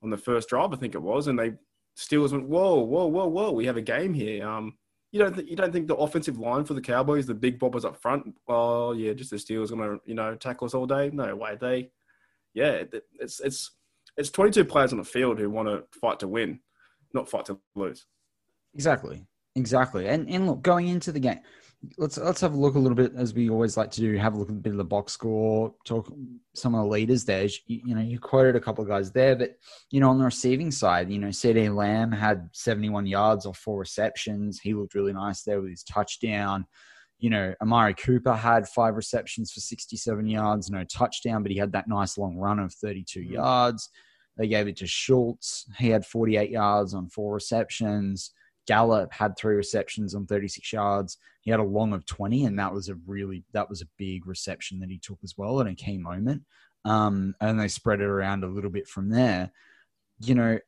on 0.02 0.10
the 0.10 0.16
first 0.16 0.48
drive, 0.48 0.72
I 0.72 0.76
think 0.76 0.94
it 0.94 1.02
was, 1.02 1.28
and 1.28 1.38
they 1.38 1.52
Steelers 1.96 2.32
went, 2.32 2.48
whoa, 2.48 2.80
whoa, 2.80 3.06
whoa, 3.06 3.26
whoa, 3.26 3.52
we 3.52 3.66
have 3.66 3.76
a 3.76 3.82
game 3.82 4.14
here. 4.14 4.48
Um, 4.48 4.76
you 5.12 5.18
don't 5.18 5.34
th- 5.34 5.48
you 5.48 5.56
don't 5.56 5.72
think 5.72 5.86
the 5.86 5.96
offensive 5.96 6.38
line 6.38 6.64
for 6.64 6.74
the 6.74 6.80
Cowboys, 6.80 7.26
the 7.26 7.34
big 7.34 7.60
boppers 7.60 7.84
up 7.84 8.00
front, 8.00 8.34
oh 8.48 8.92
yeah, 8.92 9.12
just 9.12 9.30
the 9.30 9.36
Steelers 9.36 9.70
gonna 9.70 9.98
you 10.06 10.14
know 10.14 10.34
tackle 10.34 10.64
us 10.64 10.74
all 10.74 10.86
day? 10.86 11.10
No 11.12 11.36
way. 11.36 11.56
They, 11.60 11.90
yeah, 12.54 12.82
it's 13.20 13.38
it's 13.40 13.72
it's 14.16 14.30
22 14.30 14.64
players 14.64 14.92
on 14.92 14.98
the 14.98 15.04
field 15.04 15.38
who 15.38 15.50
want 15.50 15.68
to 15.68 15.84
fight 15.98 16.18
to 16.20 16.28
win, 16.28 16.60
not 17.14 17.28
fight 17.28 17.44
to 17.46 17.58
lose. 17.74 18.06
Exactly, 18.74 19.26
exactly. 19.54 20.08
And 20.08 20.28
and 20.28 20.46
look, 20.46 20.62
going 20.62 20.88
into 20.88 21.12
the 21.12 21.20
game, 21.20 21.40
let's 21.98 22.16
let's 22.18 22.40
have 22.40 22.54
a 22.54 22.56
look 22.56 22.74
a 22.74 22.78
little 22.78 22.96
bit 22.96 23.12
as 23.16 23.34
we 23.34 23.50
always 23.50 23.76
like 23.76 23.90
to 23.92 24.00
do. 24.00 24.16
Have 24.16 24.34
a 24.34 24.38
look 24.38 24.48
at 24.48 24.54
a 24.54 24.58
bit 24.58 24.72
of 24.72 24.78
the 24.78 24.84
box 24.84 25.12
score. 25.12 25.74
Talk 25.84 26.12
some 26.54 26.74
of 26.74 26.84
the 26.84 26.90
leaders 26.90 27.24
there. 27.24 27.44
You, 27.44 27.80
you, 27.84 27.94
know, 27.94 28.00
you 28.00 28.18
quoted 28.18 28.56
a 28.56 28.60
couple 28.60 28.82
of 28.82 28.88
guys 28.88 29.10
there, 29.10 29.34
but 29.34 29.56
you 29.90 30.00
know, 30.00 30.10
on 30.10 30.18
the 30.18 30.24
receiving 30.24 30.70
side, 30.70 31.10
you 31.10 31.18
know, 31.18 31.28
CeeDee 31.28 31.74
Lamb 31.74 32.12
had 32.12 32.48
71 32.52 33.06
yards 33.06 33.46
or 33.46 33.54
four 33.54 33.78
receptions. 33.78 34.60
He 34.60 34.74
looked 34.74 34.94
really 34.94 35.12
nice 35.12 35.42
there 35.42 35.60
with 35.60 35.70
his 35.70 35.82
touchdown. 35.82 36.66
You 37.18 37.30
know, 37.30 37.54
Amari 37.60 37.94
Cooper 37.94 38.34
had 38.34 38.68
five 38.68 38.96
receptions 38.96 39.52
for 39.52 39.60
67 39.60 40.26
yards, 40.26 40.70
no 40.70 40.84
touchdown, 40.84 41.42
but 41.42 41.52
he 41.52 41.58
had 41.58 41.72
that 41.72 41.88
nice 41.88 42.18
long 42.18 42.36
run 42.36 42.58
of 42.58 42.72
32 42.74 43.20
mm-hmm. 43.20 43.32
yards. 43.34 43.90
They 44.36 44.48
gave 44.48 44.66
it 44.66 44.76
to 44.78 44.86
Schultz. 44.86 45.66
He 45.78 45.90
had 45.90 46.06
48 46.06 46.50
yards 46.50 46.94
on 46.94 47.08
four 47.08 47.34
receptions. 47.34 48.32
Gallup 48.66 49.12
had 49.12 49.36
three 49.36 49.56
receptions 49.56 50.14
on 50.14 50.26
36 50.26 50.72
yards. 50.72 51.18
He 51.40 51.50
had 51.50 51.60
a 51.60 51.64
long 51.64 51.92
of 51.92 52.06
20, 52.06 52.44
and 52.44 52.58
that 52.58 52.72
was 52.72 52.88
a 52.88 52.94
really 53.06 53.44
that 53.52 53.68
was 53.68 53.82
a 53.82 53.88
big 53.98 54.26
reception 54.26 54.80
that 54.80 54.90
he 54.90 54.98
took 54.98 55.18
as 55.24 55.34
well 55.36 55.60
in 55.60 55.66
a 55.66 55.74
key 55.74 55.98
moment. 55.98 56.42
Um, 56.84 57.34
and 57.40 57.58
they 57.58 57.68
spread 57.68 58.00
it 58.00 58.06
around 58.06 58.44
a 58.44 58.48
little 58.48 58.70
bit 58.70 58.88
from 58.88 59.10
there. 59.10 59.50
You 60.20 60.34
know, 60.34 60.58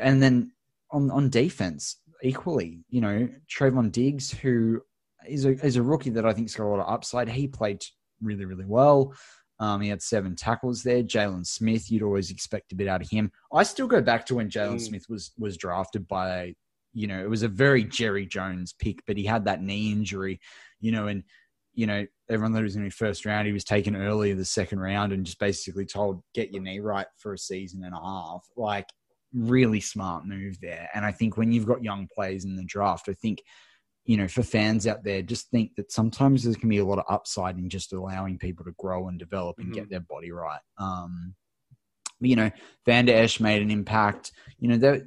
and 0.00 0.22
then 0.22 0.52
on 0.90 1.10
on 1.10 1.30
defense, 1.30 1.98
equally, 2.22 2.84
you 2.88 3.00
know, 3.00 3.28
Trevon 3.48 3.92
Diggs, 3.92 4.30
who 4.32 4.82
is 5.28 5.44
a 5.44 5.50
is 5.64 5.76
a 5.76 5.82
rookie 5.82 6.10
that 6.10 6.26
I 6.26 6.32
think's 6.32 6.54
got 6.54 6.66
a 6.66 6.70
lot 6.70 6.80
of 6.80 6.92
upside. 6.92 7.28
He 7.28 7.46
played 7.46 7.84
really, 8.20 8.44
really 8.44 8.66
well. 8.66 9.14
Um, 9.60 9.80
he 9.80 9.88
had 9.88 10.02
seven 10.02 10.34
tackles 10.34 10.82
there. 10.82 11.04
Jaylon 11.04 11.46
Smith, 11.46 11.88
you'd 11.88 12.02
always 12.02 12.32
expect 12.32 12.72
a 12.72 12.74
bit 12.74 12.88
out 12.88 13.02
of 13.02 13.08
him. 13.08 13.30
I 13.52 13.62
still 13.62 13.86
go 13.86 14.00
back 14.00 14.26
to 14.26 14.34
when 14.34 14.50
Jaylon 14.50 14.76
mm. 14.76 14.80
Smith 14.80 15.06
was 15.08 15.32
was 15.38 15.56
drafted 15.56 16.08
by 16.08 16.54
you 16.92 17.06
know, 17.06 17.22
it 17.22 17.30
was 17.30 17.42
a 17.42 17.48
very 17.48 17.84
Jerry 17.84 18.26
Jones 18.26 18.74
pick, 18.78 19.02
but 19.06 19.16
he 19.16 19.24
had 19.24 19.44
that 19.46 19.62
knee 19.62 19.92
injury, 19.92 20.40
you 20.80 20.92
know, 20.92 21.06
and, 21.06 21.22
you 21.74 21.86
know, 21.86 22.06
everyone 22.28 22.52
thought 22.52 22.58
he 22.58 22.64
was 22.64 22.74
going 22.74 22.84
to 22.84 22.94
be 22.94 23.06
first 23.06 23.24
round. 23.24 23.46
He 23.46 23.52
was 23.52 23.64
taken 23.64 23.96
early 23.96 24.30
in 24.30 24.38
the 24.38 24.44
second 24.44 24.80
round 24.80 25.12
and 25.12 25.24
just 25.24 25.38
basically 25.38 25.86
told, 25.86 26.22
get 26.34 26.52
your 26.52 26.62
knee 26.62 26.80
right 26.80 27.06
for 27.16 27.32
a 27.32 27.38
season 27.38 27.82
and 27.84 27.94
a 27.94 28.00
half. 28.00 28.46
Like, 28.56 28.86
really 29.34 29.80
smart 29.80 30.26
move 30.26 30.60
there. 30.60 30.90
And 30.94 31.06
I 31.06 31.12
think 31.12 31.38
when 31.38 31.52
you've 31.52 31.66
got 31.66 31.82
young 31.82 32.06
players 32.14 32.44
in 32.44 32.56
the 32.56 32.64
draft, 32.64 33.08
I 33.08 33.14
think, 33.14 33.42
you 34.04 34.16
know, 34.16 34.28
for 34.28 34.42
fans 34.42 34.86
out 34.86 35.04
there, 35.04 35.22
just 35.22 35.48
think 35.50 35.74
that 35.76 35.90
sometimes 35.90 36.44
there 36.44 36.54
can 36.54 36.68
be 36.68 36.78
a 36.78 36.84
lot 36.84 36.98
of 36.98 37.06
upside 37.08 37.56
in 37.56 37.70
just 37.70 37.94
allowing 37.94 38.36
people 38.36 38.64
to 38.66 38.74
grow 38.78 39.08
and 39.08 39.18
develop 39.18 39.58
and 39.58 39.68
mm-hmm. 39.68 39.76
get 39.76 39.88
their 39.88 40.00
body 40.00 40.32
right. 40.32 40.60
Um, 40.76 41.34
you 42.20 42.36
know, 42.36 42.50
Vander 42.84 43.14
Esch 43.14 43.40
made 43.40 43.62
an 43.62 43.70
impact. 43.70 44.32
You 44.58 44.68
know, 44.68 44.76
there, 44.76 45.06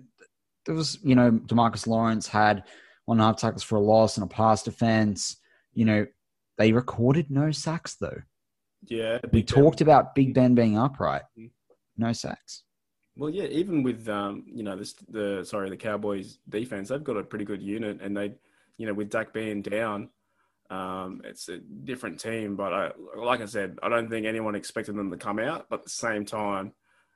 there 0.65 0.75
was, 0.75 0.97
you 1.03 1.15
know, 1.15 1.31
Demarcus 1.31 1.87
Lawrence 1.87 2.27
had 2.27 2.63
one 3.05 3.19
and 3.19 3.23
a 3.23 3.27
half 3.27 3.37
tackles 3.37 3.63
for 3.63 3.75
a 3.75 3.81
loss 3.81 4.17
and 4.17 4.23
a 4.23 4.27
pass 4.27 4.63
defense. 4.63 5.37
You 5.73 5.85
know, 5.85 6.07
they 6.57 6.71
recorded 6.71 7.29
no 7.29 7.51
sacks 7.51 7.95
though. 7.95 8.21
Yeah. 8.87 9.19
We 9.31 9.43
talked 9.43 9.79
ben. 9.79 9.87
about 9.87 10.15
Big 10.15 10.33
Ben 10.33 10.55
being 10.55 10.77
upright. 10.77 11.23
Mm-hmm. 11.37 11.47
No 11.97 12.13
sacks. 12.13 12.63
Well, 13.17 13.29
yeah, 13.29 13.45
even 13.45 13.83
with 13.83 14.09
um, 14.09 14.43
you 14.47 14.63
know, 14.63 14.75
this 14.75 14.93
the 15.09 15.43
sorry, 15.45 15.69
the 15.69 15.77
Cowboys 15.77 16.39
defense, 16.49 16.89
they've 16.89 17.03
got 17.03 17.17
a 17.17 17.23
pretty 17.23 17.45
good 17.45 17.61
unit 17.61 18.01
and 18.01 18.15
they 18.15 18.33
you 18.77 18.87
know, 18.87 18.93
with 18.93 19.09
Dak 19.09 19.33
being 19.33 19.61
down, 19.61 20.09
um, 20.69 21.21
it's 21.23 21.49
a 21.49 21.57
different 21.57 22.19
team. 22.19 22.55
But 22.55 22.73
I, 22.73 22.91
like 23.17 23.41
I 23.41 23.45
said, 23.45 23.77
I 23.81 23.89
don't 23.89 24.09
think 24.09 24.25
anyone 24.25 24.55
expected 24.55 24.95
them 24.95 25.11
to 25.11 25.17
come 25.17 25.39
out. 25.39 25.67
But 25.69 25.79
at 25.79 25.83
the 25.85 25.89
same 25.89 26.25
time, 26.25 26.73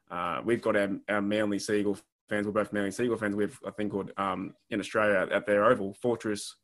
uh, 0.10 0.42
we've 0.44 0.62
got 0.62 0.76
our, 0.76 0.90
our 1.08 1.22
Manly 1.22 1.60
Sea 1.60 1.80
Eagle 1.80 1.98
fans, 2.30 2.46
we're 2.46 2.54
both 2.54 2.72
Manly 2.72 2.92
Sea 2.92 3.06
Eagle 3.06 3.18
fans. 3.18 3.36
We 3.36 3.44
have 3.44 3.60
a 3.66 3.72
thing 3.72 3.90
called 3.90 4.12
um, 4.18 4.54
in 4.70 4.80
Australia 4.80 5.28
at 5.32 5.46
their 5.46 5.66
oval, 5.66 5.96
Fortress 5.96 6.56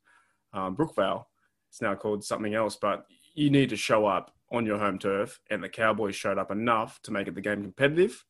um, 0.52 0.76
Brookvale. 0.76 1.24
It's 1.68 1.82
now 1.82 1.94
called 1.94 2.24
something 2.24 2.54
else, 2.54 2.76
but 2.76 3.06
you 3.34 3.50
need 3.50 3.70
to 3.70 3.76
show 3.76 4.06
up 4.06 4.32
on 4.52 4.64
your 4.64 4.78
home 4.78 4.98
turf, 4.98 5.40
and 5.50 5.62
the 5.62 5.68
Cowboys 5.68 6.14
showed 6.14 6.38
up 6.38 6.50
enough 6.50 7.00
to 7.02 7.10
make 7.10 7.26
it 7.26 7.34
the 7.34 7.40
game 7.40 7.62
competitive. 7.62 8.24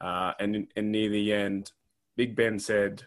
Uh, 0.00 0.32
and, 0.38 0.68
and 0.76 0.92
near 0.92 1.08
the 1.08 1.32
end, 1.32 1.72
Big 2.16 2.36
Ben 2.36 2.58
said, 2.58 3.02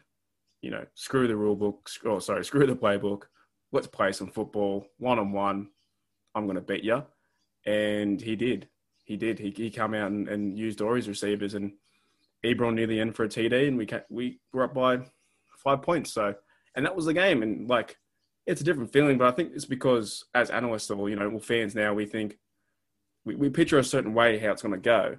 you 0.61 0.71
know, 0.71 0.85
screw 0.95 1.27
the 1.27 1.35
rule 1.35 1.55
book, 1.55 1.89
oh, 2.05 2.19
sorry, 2.19 2.43
screw 2.43 2.65
the 2.65 2.75
playbook. 2.75 3.23
Let's 3.71 3.87
play 3.87 4.11
some 4.11 4.27
football 4.27 4.87
one 4.97 5.19
on 5.19 5.31
one. 5.31 5.69
I'm 6.33 6.45
going 6.45 6.55
to 6.55 6.61
beat 6.61 6.83
you. 6.83 7.03
And 7.65 8.19
he 8.19 8.35
did. 8.35 8.67
He 9.03 9.15
did. 9.15 9.37
He, 9.37 9.51
he 9.55 9.69
come 9.69 9.93
out 9.93 10.11
and, 10.11 10.27
and 10.27 10.57
used 10.57 10.81
all 10.81 10.95
his 10.95 11.07
receivers 11.07 11.53
and– 11.53 11.73
Ebron 12.45 12.75
near 12.75 12.87
the 12.87 12.99
end 12.99 13.15
for 13.15 13.23
a 13.23 13.29
TD, 13.29 13.67
and 13.67 13.77
we 13.77 13.87
we 14.09 14.39
were 14.53 14.63
up 14.63 14.73
by 14.73 14.99
five 15.63 15.81
points. 15.81 16.13
So, 16.13 16.35
and 16.75 16.85
that 16.85 16.95
was 16.95 17.05
the 17.05 17.13
game. 17.13 17.43
And 17.43 17.69
like, 17.69 17.97
it's 18.47 18.61
a 18.61 18.63
different 18.63 18.93
feeling, 18.93 19.17
but 19.17 19.27
I 19.27 19.31
think 19.31 19.51
it's 19.53 19.65
because 19.65 20.25
as 20.33 20.49
analysts 20.49 20.89
or 20.89 21.09
you 21.09 21.15
know, 21.15 21.29
well, 21.29 21.39
fans 21.39 21.75
now, 21.75 21.93
we 21.93 22.05
think 22.05 22.37
we, 23.25 23.35
we 23.35 23.49
picture 23.49 23.77
a 23.77 23.83
certain 23.83 24.13
way 24.13 24.37
how 24.37 24.51
it's 24.51 24.61
going 24.61 24.73
to 24.73 24.79
go, 24.79 25.17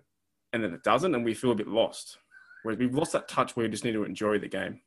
and 0.52 0.64
then 0.64 0.72
it 0.72 0.82
doesn't, 0.82 1.14
and 1.14 1.24
we 1.24 1.34
feel 1.34 1.52
a 1.52 1.56
bit 1.56 1.68
lost. 1.68 2.18
Whereas 2.62 2.78
we've 2.78 2.94
lost 2.94 3.12
that 3.12 3.28
touch 3.28 3.56
where 3.56 3.64
you 3.64 3.72
just 3.72 3.84
need 3.84 3.92
to 3.92 4.04
enjoy 4.04 4.38
the 4.38 4.48
game. 4.48 4.80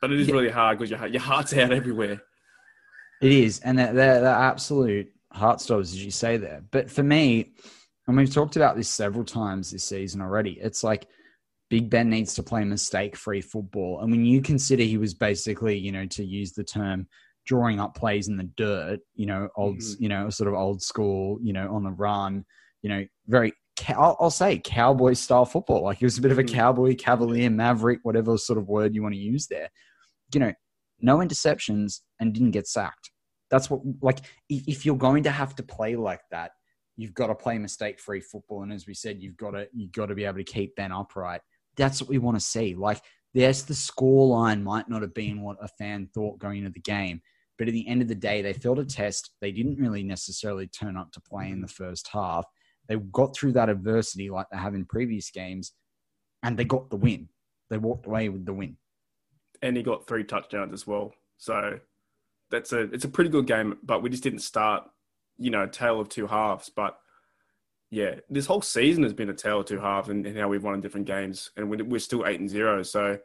But 0.00 0.12
it 0.12 0.20
is 0.20 0.28
yeah. 0.28 0.34
really 0.34 0.50
hard 0.50 0.78
because 0.78 0.90
your 0.90 1.06
your 1.06 1.22
heart's 1.22 1.54
out 1.54 1.72
everywhere. 1.72 2.20
It 3.20 3.32
is, 3.32 3.60
and 3.60 3.78
they're, 3.78 3.92
they're, 3.92 4.20
they're 4.20 4.30
absolute 4.34 5.10
heart 5.32 5.60
stoppers, 5.60 5.92
as 5.92 6.04
you 6.04 6.10
say 6.10 6.36
there. 6.36 6.62
But 6.70 6.90
for 6.90 7.02
me, 7.02 7.52
and 8.06 8.16
we've 8.16 8.32
talked 8.32 8.56
about 8.56 8.76
this 8.76 8.88
several 8.88 9.24
times 9.24 9.70
this 9.70 9.84
season 9.84 10.20
already, 10.20 10.52
it's 10.52 10.84
like 10.84 11.08
Big 11.70 11.90
Ben 11.90 12.08
needs 12.08 12.34
to 12.34 12.42
play 12.42 12.64
mistake 12.64 13.14
free 13.16 13.40
football. 13.40 14.00
And 14.00 14.10
when 14.10 14.24
you 14.24 14.40
consider 14.40 14.82
he 14.82 14.96
was 14.96 15.12
basically, 15.12 15.76
you 15.76 15.92
know, 15.92 16.06
to 16.06 16.24
use 16.24 16.52
the 16.52 16.64
term, 16.64 17.06
drawing 17.44 17.78
up 17.78 17.94
plays 17.94 18.28
in 18.28 18.36
the 18.36 18.50
dirt, 18.56 19.00
you 19.14 19.26
know, 19.26 19.48
old, 19.56 19.78
mm-hmm. 19.78 20.02
you 20.02 20.08
know, 20.08 20.30
sort 20.30 20.48
of 20.48 20.54
old 20.54 20.82
school, 20.82 21.38
you 21.42 21.52
know, 21.52 21.74
on 21.74 21.84
the 21.84 21.90
run, 21.90 22.44
you 22.82 22.88
know, 22.88 23.04
very, 23.26 23.52
I'll, 23.88 24.16
I'll 24.18 24.30
say 24.30 24.60
cowboy 24.64 25.12
style 25.12 25.44
football. 25.44 25.82
Like 25.84 25.98
he 25.98 26.04
was 26.04 26.18
a 26.18 26.22
bit 26.22 26.30
of 26.30 26.38
a 26.38 26.42
mm-hmm. 26.42 26.56
cowboy, 26.56 26.96
cavalier, 26.96 27.50
maverick, 27.50 28.00
whatever 28.02 28.36
sort 28.38 28.58
of 28.58 28.66
word 28.68 28.94
you 28.94 29.02
want 29.02 29.14
to 29.14 29.20
use 29.20 29.46
there. 29.46 29.68
You 30.32 30.40
know, 30.40 30.52
no 31.00 31.18
interceptions 31.18 32.00
and 32.18 32.32
didn't 32.32 32.52
get 32.52 32.66
sacked. 32.66 33.10
That's 33.50 33.70
what, 33.70 33.80
like, 34.02 34.20
if 34.48 34.84
you're 34.84 34.96
going 34.96 35.22
to 35.22 35.30
have 35.30 35.54
to 35.56 35.62
play 35.62 35.96
like 35.96 36.20
that, 36.30 36.52
you've 36.96 37.14
got 37.14 37.28
to 37.28 37.34
play 37.34 37.56
mistake 37.56 38.00
free 38.00 38.20
football. 38.20 38.62
And 38.62 38.72
as 38.72 38.86
we 38.86 38.94
said, 38.94 39.22
you've 39.22 39.36
got 39.36 39.52
to, 39.52 39.68
you've 39.72 39.92
got 39.92 40.06
to 40.06 40.14
be 40.14 40.24
able 40.24 40.38
to 40.38 40.44
keep 40.44 40.74
Ben 40.76 40.92
upright 40.92 41.40
that's 41.78 42.02
what 42.02 42.10
we 42.10 42.18
want 42.18 42.36
to 42.36 42.44
see. 42.44 42.74
Like, 42.74 43.00
yes, 43.32 43.62
the 43.62 43.74
score 43.74 44.26
line 44.26 44.62
might 44.62 44.88
not 44.88 45.00
have 45.00 45.14
been 45.14 45.40
what 45.40 45.56
a 45.62 45.68
fan 45.68 46.08
thought 46.12 46.38
going 46.38 46.58
into 46.58 46.70
the 46.70 46.80
game, 46.80 47.22
but 47.56 47.68
at 47.68 47.72
the 47.72 47.88
end 47.88 48.02
of 48.02 48.08
the 48.08 48.14
day, 48.14 48.42
they 48.42 48.52
failed 48.52 48.80
a 48.80 48.84
test. 48.84 49.30
They 49.40 49.52
didn't 49.52 49.78
really 49.78 50.02
necessarily 50.02 50.66
turn 50.66 50.96
up 50.96 51.12
to 51.12 51.20
play 51.20 51.50
in 51.50 51.62
the 51.62 51.68
first 51.68 52.08
half. 52.12 52.44
They 52.88 52.96
got 52.96 53.34
through 53.34 53.52
that 53.52 53.68
adversity 53.68 54.28
like 54.28 54.46
they 54.50 54.58
have 54.58 54.74
in 54.74 54.84
previous 54.84 55.30
games, 55.30 55.72
and 56.42 56.56
they 56.56 56.64
got 56.64 56.90
the 56.90 56.96
win. 56.96 57.28
They 57.70 57.78
walked 57.78 58.06
away 58.06 58.28
with 58.28 58.44
the 58.44 58.52
win. 58.52 58.76
And 59.62 59.76
he 59.76 59.82
got 59.82 60.06
three 60.06 60.24
touchdowns 60.24 60.72
as 60.72 60.86
well. 60.86 61.12
So 61.36 61.80
that's 62.50 62.72
a 62.72 62.82
it's 62.92 63.04
a 63.04 63.08
pretty 63.08 63.30
good 63.30 63.46
game, 63.46 63.78
but 63.82 64.02
we 64.02 64.10
just 64.10 64.22
didn't 64.22 64.40
start, 64.40 64.84
you 65.36 65.50
know, 65.50 65.66
tale 65.66 66.00
of 66.00 66.08
two 66.08 66.26
halves. 66.26 66.70
But 66.74 66.98
yeah, 67.90 68.16
this 68.28 68.46
whole 68.46 68.60
season 68.60 69.02
has 69.02 69.14
been 69.14 69.30
a 69.30 69.34
tale 69.34 69.60
of 69.60 69.66
two 69.66 69.80
halves 69.80 70.08
and, 70.10 70.26
and 70.26 70.36
how 70.36 70.48
we've 70.48 70.62
won 70.62 70.74
in 70.74 70.80
different 70.80 71.06
games, 71.06 71.50
and 71.56 71.70
we're 71.70 71.98
still 71.98 72.26
eight 72.26 72.40
and 72.40 72.48
zero. 72.48 72.82
So, 72.82 73.18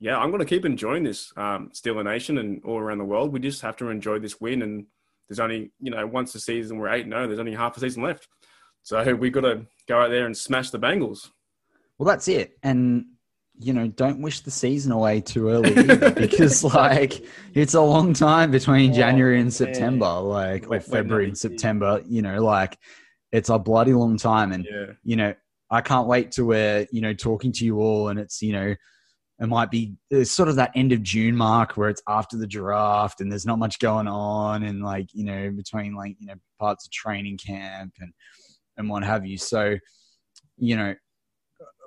yeah, 0.00 0.16
I'm 0.18 0.30
going 0.30 0.40
to 0.40 0.46
keep 0.46 0.64
enjoying 0.64 1.04
this 1.04 1.32
um, 1.36 1.70
Steeler 1.74 2.04
Nation 2.04 2.38
and 2.38 2.62
all 2.64 2.78
around 2.78 2.98
the 2.98 3.04
world. 3.04 3.32
We 3.32 3.40
just 3.40 3.60
have 3.62 3.76
to 3.76 3.90
enjoy 3.90 4.18
this 4.18 4.40
win, 4.40 4.62
and 4.62 4.86
there's 5.28 5.40
only 5.40 5.72
you 5.80 5.90
know 5.90 6.06
once 6.06 6.32
the 6.32 6.40
season 6.40 6.78
we're 6.78 6.88
eight 6.88 7.06
zero, 7.06 7.26
there's 7.26 7.38
only 7.38 7.54
half 7.54 7.76
a 7.76 7.80
season 7.80 8.02
left, 8.02 8.28
so 8.82 9.14
we've 9.14 9.32
got 9.32 9.42
to 9.42 9.66
go 9.86 10.00
out 10.00 10.10
there 10.10 10.24
and 10.26 10.36
smash 10.36 10.70
the 10.70 10.78
Bengals. 10.78 11.30
Well, 11.98 12.08
that's 12.08 12.28
it, 12.28 12.56
and 12.62 13.04
you 13.58 13.72
know, 13.72 13.86
don't 13.86 14.22
wish 14.22 14.40
the 14.40 14.50
season 14.50 14.92
away 14.92 15.20
too 15.20 15.48
early 15.50 15.74
because 16.14 16.64
like 16.64 17.24
it's 17.54 17.74
a 17.74 17.80
long 17.80 18.14
time 18.14 18.50
between 18.50 18.92
Oh, 18.92 18.94
January 18.94 19.40
and. 19.40 19.52
September, 19.52 20.08
like 20.20 20.64
or 20.64 20.70
Wait, 20.70 20.80
wait, 20.80 20.84
February 20.84 21.26
and 21.26 21.36
September. 21.38 22.02
You 22.06 22.22
know, 22.22 22.42
like 22.42 22.78
it's 23.32 23.48
a 23.48 23.58
bloody 23.58 23.92
long 23.94 24.16
time, 24.16 24.52
and 24.52 24.64
Yeah. 24.70 24.92
you 25.02 25.16
know, 25.16 25.34
I 25.70 25.80
can't 25.80 26.06
wait 26.06 26.32
to 26.32 26.44
where 26.44 26.86
you 26.92 27.00
know 27.00 27.14
talking 27.14 27.50
to 27.52 27.64
you 27.64 27.80
all, 27.80 28.08
and 28.08 28.18
it's 28.20 28.42
you 28.42 28.52
know. 28.52 28.74
It 29.40 29.46
might 29.48 29.72
be 29.72 29.96
it's 30.08 30.30
sort 30.30 30.48
of 30.48 30.54
that 30.56 30.70
end 30.76 30.92
of 30.92 31.02
June 31.02 31.36
mark 31.36 31.76
where 31.76 31.88
it's 31.88 32.02
after 32.06 32.36
the 32.36 32.46
draft 32.46 33.20
and 33.20 33.32
there's 33.32 33.46
not 33.46 33.58
much 33.58 33.80
going 33.80 34.06
on 34.06 34.62
and 34.62 34.84
like 34.84 35.08
you 35.12 35.24
know 35.24 35.50
between 35.50 35.96
like 35.96 36.14
you 36.20 36.28
know 36.28 36.34
parts 36.60 36.86
of 36.86 36.92
training 36.92 37.38
camp 37.38 37.94
and 37.98 38.12
and 38.76 38.88
what 38.88 39.02
have 39.02 39.26
you. 39.26 39.36
So, 39.38 39.78
you 40.58 40.76
know, 40.76 40.94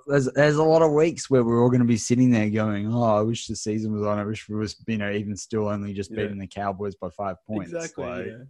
there's 0.07 0.25
there's 0.33 0.57
a 0.57 0.63
lot 0.63 0.81
of 0.81 0.91
weeks 0.91 1.29
where 1.29 1.45
we're 1.45 1.61
all 1.63 1.69
going 1.69 1.79
to 1.79 1.85
be 1.87 1.95
sitting 1.97 2.29
there 2.29 2.49
going, 2.49 2.93
"Oh, 2.93 3.03
I 3.03 3.21
wish 3.21 3.47
the 3.47 3.55
season 3.55 3.93
was 3.93 4.03
on. 4.05 4.19
I 4.19 4.25
wish 4.25 4.49
we 4.49 4.55
was 4.55 4.75
you 4.87 4.97
know 4.97 5.11
even 5.11 5.37
still 5.37 5.69
only 5.69 5.93
just 5.93 6.11
Yeah. 6.11 6.23
beating 6.23 6.39
the 6.39 6.47
Cowboys 6.47 6.95
by 6.95 7.09
five 7.15 7.37
points." 7.47 7.71
Exactly. 7.71 8.05
Like, 8.05 8.25
yeah. 8.25 8.43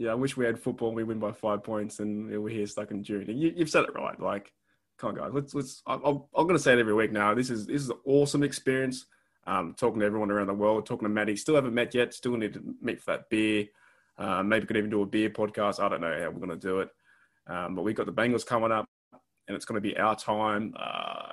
Yeah, 0.00 0.12
I 0.12 0.14
wish 0.14 0.34
we 0.34 0.46
had 0.46 0.58
football 0.58 0.88
and 0.88 0.96
we 0.96 1.04
win 1.04 1.18
by 1.18 1.30
five 1.30 1.62
points 1.62 2.00
and 2.00 2.26
we're 2.42 2.48
here 2.48 2.66
stuck 2.66 2.90
in 2.90 3.04
June. 3.04 3.28
And 3.28 3.38
you, 3.38 3.52
you've 3.54 3.68
said 3.68 3.84
it 3.84 3.94
right. 3.94 4.18
Like, 4.18 4.50
come 4.98 5.10
on, 5.10 5.16
guys. 5.16 5.30
Let's 5.34 5.54
let's. 5.54 5.82
I- 5.86 5.94
I'm, 5.94 6.22
I'm 6.34 6.46
going 6.46 6.56
to 6.56 6.58
say 6.58 6.72
it 6.72 6.78
every 6.78 6.94
week 6.94 7.12
now. 7.12 7.34
This 7.34 7.50
is 7.50 7.66
this 7.66 7.82
is 7.82 7.90
an 7.90 7.98
awesome 8.06 8.42
experience. 8.42 9.04
Um, 9.46 9.74
talking 9.78 10.00
to 10.00 10.06
everyone 10.06 10.30
around 10.30 10.46
the 10.46 10.54
world, 10.54 10.86
talking 10.86 11.04
to 11.04 11.12
Maddie. 11.12 11.36
Still 11.36 11.54
haven't 11.54 11.74
met 11.74 11.94
yet. 11.94 12.14
Still 12.14 12.36
need 12.36 12.54
to 12.54 12.62
meet 12.80 13.02
for 13.02 13.12
that 13.12 13.28
beer. 13.28 13.66
Uh, 14.16 14.42
maybe 14.42 14.66
could 14.66 14.78
even 14.78 14.90
do 14.90 15.02
a 15.02 15.06
beer 15.06 15.28
podcast. 15.28 15.80
I 15.80 15.90
don't 15.90 16.00
know 16.00 16.18
how 16.18 16.30
we're 16.30 16.46
going 16.46 16.48
to 16.48 16.56
do 16.56 16.80
it. 16.80 16.88
Um, 17.46 17.74
but 17.74 17.82
we've 17.82 17.94
got 17.94 18.06
the 18.06 18.12
Bengals 18.12 18.46
coming 18.46 18.72
up, 18.72 18.86
and 19.48 19.56
it's 19.56 19.66
going 19.66 19.82
to 19.82 19.86
be 19.86 19.98
our 19.98 20.16
time. 20.16 20.74
Uh, 20.78 20.82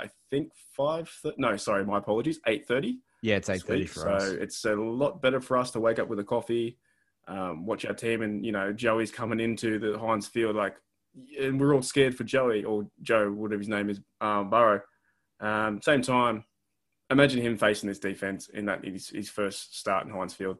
I 0.04 0.10
think 0.30 0.52
five. 0.76 1.10
No, 1.38 1.56
sorry, 1.56 1.86
my 1.86 2.00
apologies. 2.00 2.40
Eight 2.48 2.68
thirty 2.68 3.00
yeah, 3.22 3.36
it's 3.36 3.50
eight 3.50 3.64
thirty 3.64 3.86
for 3.86 4.02
so 4.02 4.10
us. 4.10 4.24
So 4.24 4.32
it's 4.34 4.66
a 4.66 4.76
lot 4.76 5.22
better 5.22 5.40
for 5.40 5.58
us 5.58 5.72
to 5.72 5.80
wake 5.80 6.00
up 6.00 6.08
with 6.08 6.20
a 6.20 6.24
coffee, 6.24 6.78
um, 7.28 7.66
watch 7.66 7.86
our 7.86 7.94
team, 7.94 8.22
and 8.22 8.46
you 8.46 8.52
know 8.52 8.72
Joey's 8.74 9.12
coming 9.12 9.40
into 9.40 9.80
the 9.80 9.98
Heinz 10.00 10.28
Field 10.28 10.56
like, 10.56 10.76
and 11.40 11.60
we're 11.60 11.74
all 11.74 11.82
scared 11.82 12.16
for 12.16 12.24
Joey 12.24 12.64
or 12.64 12.88
Joe, 13.02 13.32
whatever 13.32 13.60
his 13.60 13.70
name 13.70 13.90
is, 13.90 14.00
um, 14.22 14.50
Burrow. 14.50 14.82
Um, 15.40 15.82
same 15.82 16.02
time, 16.02 16.44
imagine 17.10 17.42
him 17.42 17.58
facing 17.58 17.90
this 17.90 18.00
defense 18.00 18.50
in 18.50 18.66
that 18.66 18.84
his, 18.84 19.10
his 19.10 19.30
first 19.30 19.78
start 19.78 20.06
in 20.06 20.12
Heinz 20.14 20.34
Field. 20.34 20.58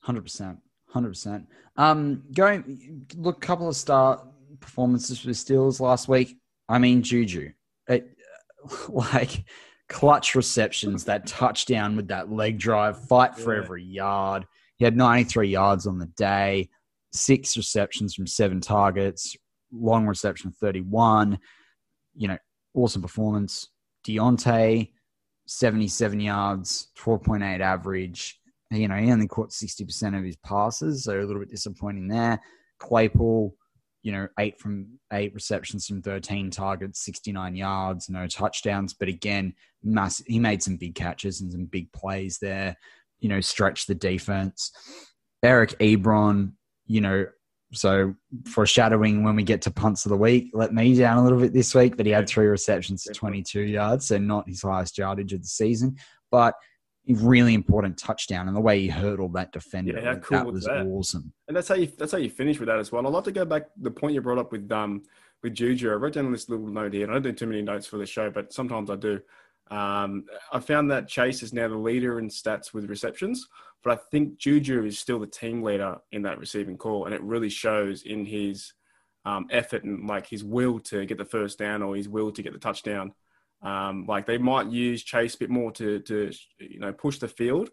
Hundred 0.00 0.22
percent, 0.22 0.58
hundred 0.88 1.10
percent. 1.10 1.46
Um, 1.76 2.22
going 2.34 3.06
look, 3.16 3.40
couple 3.40 3.68
of 3.68 3.76
star 3.76 4.24
performances 4.60 5.18
for 5.20 5.28
the 5.28 5.32
Steelers 5.32 5.80
last 5.80 6.08
week. 6.08 6.36
I 6.68 6.78
mean, 6.78 7.02
Juju, 7.02 7.52
it, 7.88 8.16
like 8.88 9.44
clutch 9.88 10.34
receptions, 10.34 11.04
that 11.04 11.26
touchdown 11.26 11.96
with 11.96 12.08
that 12.08 12.30
leg 12.32 12.58
drive, 12.58 13.06
fight 13.06 13.36
for 13.36 13.54
Yeah. 13.56 13.62
every 13.62 13.84
yard. 13.84 14.46
He 14.82 14.84
had 14.84 14.96
ninety 14.96 15.22
three 15.22 15.48
yards 15.48 15.86
on 15.86 16.00
the 16.00 16.06
day, 16.16 16.68
six 17.12 17.56
receptions 17.56 18.16
from 18.16 18.26
seven 18.26 18.60
targets, 18.60 19.36
long 19.70 20.08
reception 20.08 20.50
thirty 20.50 20.80
one. 20.80 21.38
You 22.16 22.26
know, 22.26 22.38
awesome 22.74 23.00
performance. 23.00 23.68
Diontae, 24.04 24.90
seventy 25.46 25.86
seven 25.86 26.18
yards, 26.18 26.88
twelve 26.96 27.22
point 27.22 27.44
eight 27.44 27.60
average 27.60 28.40
you 28.72 28.88
know, 28.88 28.96
he 28.96 29.12
only 29.12 29.28
caught 29.28 29.50
60% 29.50 30.18
of 30.18 30.24
his 30.24 30.36
passes, 30.36 31.04
so 31.04 31.20
a 31.20 31.22
little 31.22 31.40
bit 31.40 31.50
disappointing 31.50 32.08
there. 32.08 32.40
Claypool, 32.78 33.54
you 34.02 34.12
know, 34.12 34.26
eight 34.38 34.58
from 34.58 34.98
eight 35.12 35.34
receptions 35.34 35.86
from 35.86 36.02
13 36.02 36.50
targets, 36.50 37.04
69 37.04 37.54
yards, 37.54 38.08
no 38.08 38.26
touchdowns. 38.26 38.94
But 38.94 39.08
again, 39.08 39.54
he 40.26 40.38
made 40.38 40.62
some 40.62 40.76
big 40.76 40.94
catches 40.94 41.40
and 41.40 41.52
some 41.52 41.66
big 41.66 41.92
plays 41.92 42.38
there, 42.40 42.74
you 43.22 43.28
know, 43.28 43.40
stretch 43.40 43.86
the 43.86 43.94
defense. 43.94 44.72
Eric 45.42 45.78
Ebron, 45.78 46.52
you 46.86 47.00
know, 47.00 47.26
so 47.72 48.14
foreshadowing 48.46 49.22
when 49.22 49.34
we 49.34 49.44
get 49.44 49.62
to 49.62 49.70
punts 49.70 50.04
of 50.04 50.10
the 50.10 50.16
week, 50.16 50.50
let 50.52 50.74
me 50.74 50.94
down 50.94 51.16
a 51.16 51.22
little 51.22 51.38
bit 51.38 51.54
this 51.54 51.74
week, 51.74 51.96
but 51.96 52.04
he 52.04 52.12
had 52.12 52.28
three 52.28 52.46
receptions 52.46 53.04
to 53.04 53.14
22 53.14 53.62
yards, 53.62 54.06
so 54.06 54.18
not 54.18 54.46
his 54.46 54.62
highest 54.62 54.98
yardage 54.98 55.32
of 55.32 55.40
the 55.40 55.48
season. 55.48 55.96
But 56.30 56.54
a 57.08 57.14
really 57.14 57.54
important 57.54 57.98
touchdown 57.98 58.46
and 58.46 58.56
the 58.56 58.60
way 58.60 58.80
he 58.80 58.88
hurdled 58.88 59.34
that 59.34 59.52
defender. 59.52 59.94
Yeah, 59.94 60.04
how 60.04 60.14
that 60.14 60.22
cool 60.22 60.44
was 60.44 60.54
was 60.54 60.64
that? 60.64 60.86
awesome. 60.86 61.32
And 61.48 61.56
that's 61.56 61.68
how 61.68 61.74
you 61.74 61.86
that's 61.86 62.12
how 62.12 62.18
you 62.18 62.30
finish 62.30 62.58
with 62.58 62.68
that 62.68 62.78
as 62.78 62.92
well. 62.92 63.06
I'd 63.06 63.12
like 63.12 63.24
to 63.24 63.32
go 63.32 63.44
back 63.44 63.66
the 63.80 63.90
point 63.90 64.14
you 64.14 64.20
brought 64.20 64.38
up 64.38 64.52
with 64.52 64.70
um 64.70 65.02
with 65.42 65.54
Juju. 65.54 65.90
I 65.90 65.94
wrote 65.94 66.12
down 66.12 66.30
this 66.30 66.48
little 66.48 66.66
note 66.66 66.92
here, 66.92 67.04
and 67.04 67.10
I 67.10 67.14
don't 67.14 67.22
do 67.22 67.32
too 67.32 67.46
many 67.46 67.62
notes 67.62 67.86
for 67.86 67.96
the 67.96 68.06
show, 68.06 68.30
but 68.30 68.52
sometimes 68.52 68.90
I 68.90 68.96
do. 68.96 69.20
Um, 69.72 70.26
I 70.52 70.60
found 70.60 70.90
that 70.90 71.08
Chase 71.08 71.42
is 71.42 71.54
now 71.54 71.66
the 71.66 71.76
leader 71.76 72.18
in 72.18 72.28
stats 72.28 72.74
with 72.74 72.90
receptions, 72.90 73.48
but 73.82 73.98
I 73.98 74.00
think 74.10 74.36
Juju 74.36 74.84
is 74.84 74.98
still 74.98 75.18
the 75.18 75.26
team 75.26 75.62
leader 75.62 75.96
in 76.12 76.22
that 76.22 76.38
receiving 76.38 76.76
call, 76.76 77.06
and 77.06 77.14
it 77.14 77.22
really 77.22 77.48
shows 77.48 78.02
in 78.02 78.26
his 78.26 78.74
um, 79.24 79.46
effort 79.50 79.84
and 79.84 80.06
like 80.06 80.26
his 80.26 80.44
will 80.44 80.78
to 80.80 81.06
get 81.06 81.16
the 81.16 81.24
first 81.24 81.58
down 81.58 81.82
or 81.82 81.96
his 81.96 82.06
will 82.06 82.30
to 82.32 82.42
get 82.42 82.52
the 82.52 82.58
touchdown. 82.58 83.14
Um, 83.62 84.04
like 84.06 84.26
they 84.26 84.36
might 84.36 84.66
use 84.66 85.02
Chase 85.04 85.36
a 85.36 85.38
bit 85.38 85.50
more 85.50 85.72
to 85.72 86.00
to 86.00 86.30
you 86.58 86.78
know 86.78 86.92
push 86.92 87.18
the 87.18 87.28
field, 87.28 87.70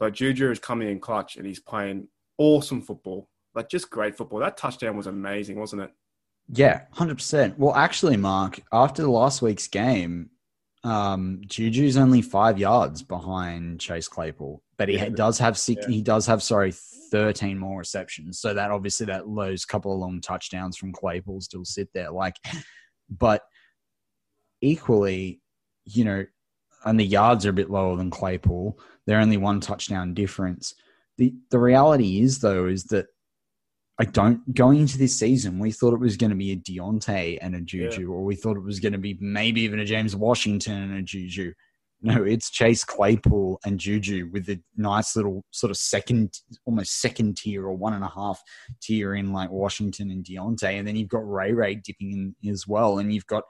but 0.00 0.14
Juju 0.14 0.50
is 0.50 0.58
coming 0.58 0.88
in 0.88 0.98
clutch 0.98 1.36
and 1.36 1.46
he's 1.46 1.60
playing 1.60 2.08
awesome 2.38 2.82
football, 2.82 3.28
like 3.54 3.68
just 3.68 3.88
great 3.88 4.16
football. 4.16 4.40
That 4.40 4.56
touchdown 4.56 4.96
was 4.96 5.06
amazing, 5.06 5.60
wasn't 5.60 5.82
it? 5.82 5.90
Yeah, 6.48 6.82
hundred 6.90 7.18
percent. 7.18 7.56
Well, 7.56 7.74
actually, 7.76 8.16
Mark, 8.16 8.60
after 8.72 9.06
last 9.06 9.42
week's 9.42 9.68
game, 9.68 10.30
um, 10.86 11.40
Juju's 11.46 11.96
only 11.96 12.22
five 12.22 12.58
yards 12.58 13.02
behind 13.02 13.80
Chase 13.80 14.08
Claypool, 14.08 14.62
but 14.76 14.88
he 14.88 14.96
Yeah. 14.96 15.08
does 15.08 15.38
have 15.38 15.58
six. 15.58 15.84
Yeah. 15.86 15.94
He 15.94 16.02
does 16.02 16.26
have 16.26 16.42
sorry, 16.42 16.72
thirteen 17.10 17.58
more 17.58 17.78
receptions. 17.78 18.38
So 18.40 18.54
that 18.54 18.70
obviously 18.70 19.06
that 19.06 19.24
those 19.26 19.64
couple 19.64 19.92
of 19.92 19.98
long 19.98 20.20
touchdowns 20.20 20.76
from 20.76 20.92
Claypool 20.92 21.40
still 21.40 21.64
sit 21.64 21.88
there. 21.92 22.10
Like, 22.10 22.36
but 23.10 23.42
equally, 24.60 25.40
you 25.84 26.04
know, 26.04 26.24
and 26.84 26.98
the 27.00 27.04
yards 27.04 27.44
are 27.46 27.50
a 27.50 27.54
bit 27.54 27.70
lower 27.70 27.96
than 27.96 28.10
Claypool. 28.10 28.78
They're 29.06 29.20
only 29.20 29.36
one 29.38 29.60
touchdown 29.60 30.14
difference. 30.14 30.74
The 31.18 31.34
the 31.50 31.58
reality 31.58 32.20
is 32.20 32.38
though 32.40 32.66
is 32.66 32.84
that 32.84 33.06
I 33.98 34.04
don't 34.04 34.54
going 34.54 34.80
into 34.80 34.98
this 34.98 35.18
season, 35.18 35.58
we 35.58 35.72
thought 35.72 35.94
it 35.94 36.00
was 36.00 36.16
going 36.16 36.30
to 36.30 36.36
be 36.36 36.52
a 36.52 36.56
Diontae 36.56 37.38
and 37.40 37.54
a 37.54 37.60
Juju, 37.60 38.12
or 38.12 38.22
we 38.24 38.36
thought 38.36 38.56
it 38.58 38.62
was 38.62 38.78
going 38.78 38.92
to 38.92 38.98
be 38.98 39.16
maybe 39.20 39.62
even 39.62 39.80
a 39.80 39.86
James 39.86 40.14
Washington 40.14 40.82
and 40.82 40.98
a 40.98 41.02
Juju. 41.02 41.52
No, 42.02 42.24
it's 42.24 42.50
Chase 42.50 42.84
Claypool 42.84 43.58
and 43.64 43.80
Juju 43.80 44.28
with 44.30 44.50
a 44.50 44.60
nice 44.76 45.16
little 45.16 45.42
sort 45.50 45.70
of 45.70 45.78
second, 45.78 46.38
almost 46.66 47.00
second 47.00 47.38
tier 47.38 47.64
or 47.64 47.72
one 47.72 47.94
and 47.94 48.04
a 48.04 48.12
half 48.14 48.40
tier 48.82 49.14
in 49.14 49.32
like 49.32 49.50
Washington 49.50 50.10
and 50.10 50.22
Diontae. 50.22 50.78
And 50.78 50.86
then 50.86 50.94
you've 50.94 51.08
got 51.08 51.28
Ray 51.28 51.54
Ray 51.54 51.76
dipping 51.76 52.34
in 52.44 52.50
as 52.50 52.66
well. 52.66 52.98
And 52.98 53.14
you've 53.14 53.26
got, 53.26 53.44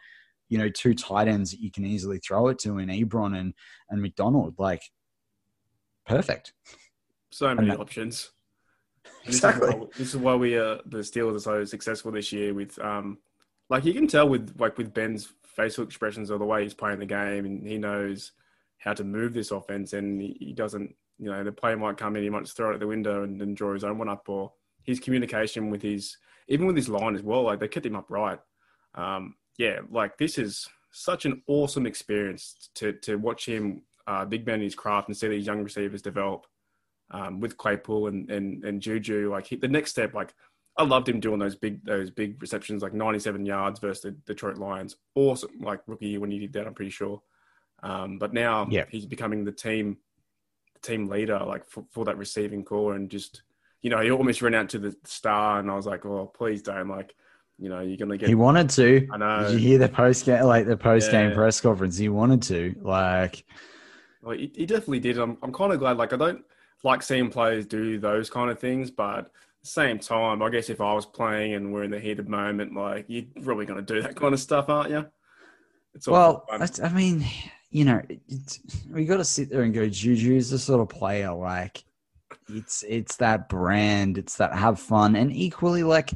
you 0.48 0.58
know, 0.58 0.68
two 0.68 0.94
tight 0.94 1.26
ends 1.26 1.50
that 1.50 1.60
you 1.60 1.72
can 1.72 1.84
easily 1.84 2.18
throw 2.18 2.46
it 2.48 2.60
to 2.60 2.78
in 2.78 2.88
Ebron 2.88 3.36
and, 3.36 3.52
and 3.90 4.00
McDonald. 4.00 4.54
Like, 4.58 4.82
perfect. 6.06 6.52
So 7.30 7.52
many 7.52 7.70
that- 7.70 7.80
options. 7.80 8.30
Exactly. 9.24 9.68
This 9.68 9.74
is 9.74 9.76
why, 9.76 9.88
this 9.98 10.08
is 10.08 10.16
why 10.16 10.34
we 10.34 10.58
uh, 10.58 10.78
the 10.86 10.98
Steelers 10.98 11.36
are 11.36 11.40
so 11.40 11.64
successful 11.64 12.12
this 12.12 12.32
year. 12.32 12.54
With 12.54 12.78
um, 12.78 13.18
like 13.68 13.84
you 13.84 13.92
can 13.92 14.06
tell 14.06 14.28
with 14.28 14.54
like 14.58 14.78
with 14.78 14.94
Ben's 14.94 15.32
facial 15.44 15.84
expressions 15.84 16.30
or 16.30 16.38
the 16.38 16.44
way 16.44 16.62
he's 16.62 16.74
playing 16.74 16.98
the 16.98 17.06
game, 17.06 17.44
and 17.44 17.66
he 17.66 17.78
knows 17.78 18.32
how 18.78 18.92
to 18.92 19.04
move 19.04 19.32
this 19.32 19.50
offense, 19.50 19.92
and 19.92 20.20
he, 20.20 20.36
he 20.38 20.52
doesn't. 20.52 20.94
You 21.18 21.30
know, 21.30 21.42
the 21.42 21.52
player 21.52 21.78
might 21.78 21.96
come 21.96 22.14
in, 22.16 22.22
he 22.22 22.28
might 22.30 22.44
just 22.44 22.56
throw 22.56 22.70
it 22.70 22.74
at 22.74 22.80
the 22.80 22.86
window 22.86 23.24
and 23.24 23.40
then 23.40 23.54
draw 23.54 23.72
his 23.72 23.84
own 23.84 23.98
one 23.98 24.08
up, 24.08 24.28
or 24.28 24.52
his 24.82 25.00
communication 25.00 25.70
with 25.70 25.82
his 25.82 26.16
even 26.48 26.66
with 26.66 26.76
his 26.76 26.88
line 26.88 27.14
as 27.14 27.22
well. 27.22 27.42
Like 27.42 27.58
they 27.58 27.68
kept 27.68 27.86
him 27.86 27.96
upright. 27.96 28.38
Um, 28.94 29.34
yeah, 29.58 29.80
like 29.90 30.18
this 30.18 30.38
is 30.38 30.68
such 30.92 31.24
an 31.24 31.42
awesome 31.46 31.86
experience 31.86 32.70
to 32.74 32.92
to 32.92 33.16
watch 33.16 33.46
him 33.46 33.82
uh, 34.06 34.24
big 34.24 34.46
man 34.46 34.56
in 34.56 34.62
his 34.62 34.74
craft 34.74 35.08
and 35.08 35.16
see 35.16 35.28
these 35.28 35.46
young 35.46 35.62
receivers 35.62 36.02
develop 36.02 36.46
um, 37.10 37.40
with 37.40 37.56
Claypool 37.56 38.08
and, 38.08 38.30
and, 38.30 38.64
and 38.64 38.80
Juju. 38.80 39.30
Like 39.30 39.46
he, 39.46 39.56
the 39.56 39.68
next 39.68 39.90
step, 39.90 40.14
like 40.14 40.34
I 40.78 40.82
loved 40.84 41.08
him 41.08 41.20
doing 41.20 41.38
those 41.38 41.54
big 41.56 41.84
those 41.84 42.10
big 42.10 42.40
receptions, 42.40 42.82
like 42.82 42.92
97 42.92 43.46
yards 43.46 43.80
versus 43.80 44.02
the 44.02 44.10
Detroit 44.10 44.58
Lions. 44.58 44.96
Awesome, 45.14 45.50
like 45.60 45.80
rookie 45.86 46.08
year 46.08 46.20
when 46.20 46.30
he 46.30 46.38
did 46.38 46.52
that, 46.54 46.66
I'm 46.66 46.74
pretty 46.74 46.90
sure. 46.90 47.22
Um, 47.82 48.18
but 48.18 48.32
now 48.34 48.66
Yeah. 48.70 48.84
he's 48.90 49.06
becoming 49.06 49.44
the 49.44 49.52
team 49.52 49.98
team 50.82 51.06
leader, 51.08 51.38
like 51.46 51.64
for, 51.68 51.84
for 51.90 52.04
that 52.04 52.18
receiving 52.18 52.64
corps, 52.64 52.94
and 52.94 53.10
just 53.10 53.42
you 53.82 53.90
know 53.90 54.00
he 54.00 54.10
almost 54.10 54.42
ran 54.42 54.54
out 54.54 54.68
to 54.70 54.78
the 54.78 54.94
star, 55.04 55.60
and 55.60 55.70
I 55.70 55.74
was 55.74 55.86
like, 55.86 56.04
oh 56.04 56.26
please 56.36 56.62
don't, 56.62 56.88
like 56.88 57.14
you 57.58 57.68
know 57.70 57.80
you're 57.80 57.96
gonna 57.96 58.18
get. 58.18 58.28
He 58.28 58.34
wanted 58.34 58.68
to. 58.70 59.08
I 59.12 59.16
know. 59.16 59.44
Did 59.44 59.52
you 59.52 59.58
hear 59.58 59.78
the 59.78 59.88
post 59.88 60.26
game, 60.26 60.42
like 60.44 60.66
the 60.66 60.76
post 60.76 61.10
game 61.10 61.30
Yeah. 61.30 61.34
press 61.36 61.60
conference? 61.60 61.96
He 61.96 62.08
wanted 62.10 62.42
to. 62.42 62.74
Like, 62.82 63.44
Well, 64.22 64.36
he, 64.36 64.52
he 64.54 64.66
definitely 64.66 65.00
did. 65.00 65.16
I'm, 65.18 65.38
I'm 65.42 65.52
kind 65.52 65.72
of 65.72 65.78
glad. 65.78 65.96
Like, 65.96 66.12
I 66.12 66.16
don't 66.16 66.44
like 66.84 67.02
seeing 67.02 67.30
players 67.30 67.66
do 67.66 67.98
those 67.98 68.30
kind 68.30 68.50
of 68.50 68.58
things, 68.58 68.90
but 68.90 69.18
at 69.18 69.24
the 69.62 69.68
same 69.68 69.98
time, 69.98 70.42
I 70.42 70.50
guess 70.50 70.70
if 70.70 70.80
I 70.80 70.92
was 70.94 71.06
playing 71.06 71.54
and 71.54 71.72
we're 71.72 71.84
in 71.84 71.90
the 71.90 72.00
heated 72.00 72.28
moment, 72.28 72.74
like, 72.74 73.06
you're 73.08 73.24
probably 73.42 73.66
going 73.66 73.84
to 73.84 73.94
do 73.94 74.02
that 74.02 74.16
kind 74.16 74.34
of 74.34 74.40
stuff, 74.40 74.68
aren't 74.68 74.90
you? 74.90 75.06
It's 75.94 76.06
all 76.06 76.14
well. 76.14 76.46
I, 76.50 76.68
I 76.84 76.88
mean, 76.90 77.24
you 77.70 77.84
know, 77.84 78.02
we 78.90 79.04
got 79.06 79.16
to 79.16 79.24
sit 79.24 79.50
there 79.50 79.62
and 79.62 79.74
go, 79.74 79.88
Juju's 79.88 80.50
the 80.50 80.58
sort 80.58 80.80
of 80.80 80.88
player 80.88 81.32
like 81.32 81.84
it's 82.48 82.84
it's 82.88 83.16
that 83.16 83.48
brand, 83.48 84.18
it's 84.18 84.36
that 84.36 84.52
have 84.54 84.78
fun, 84.78 85.16
and 85.16 85.32
equally 85.32 85.82
like 85.82 86.12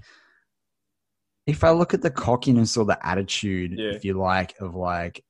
if 1.47 1.65
I 1.65 1.71
look 1.71 1.95
at 1.95 2.03
the 2.03 2.11
cockiness 2.11 2.77
or 2.77 2.85
the 2.85 3.05
attitude, 3.07 3.73
Yeah. 3.77 3.91
if 3.93 4.05
you 4.05 4.15
like, 4.15 4.55
of 4.61 4.75
like 4.75 5.25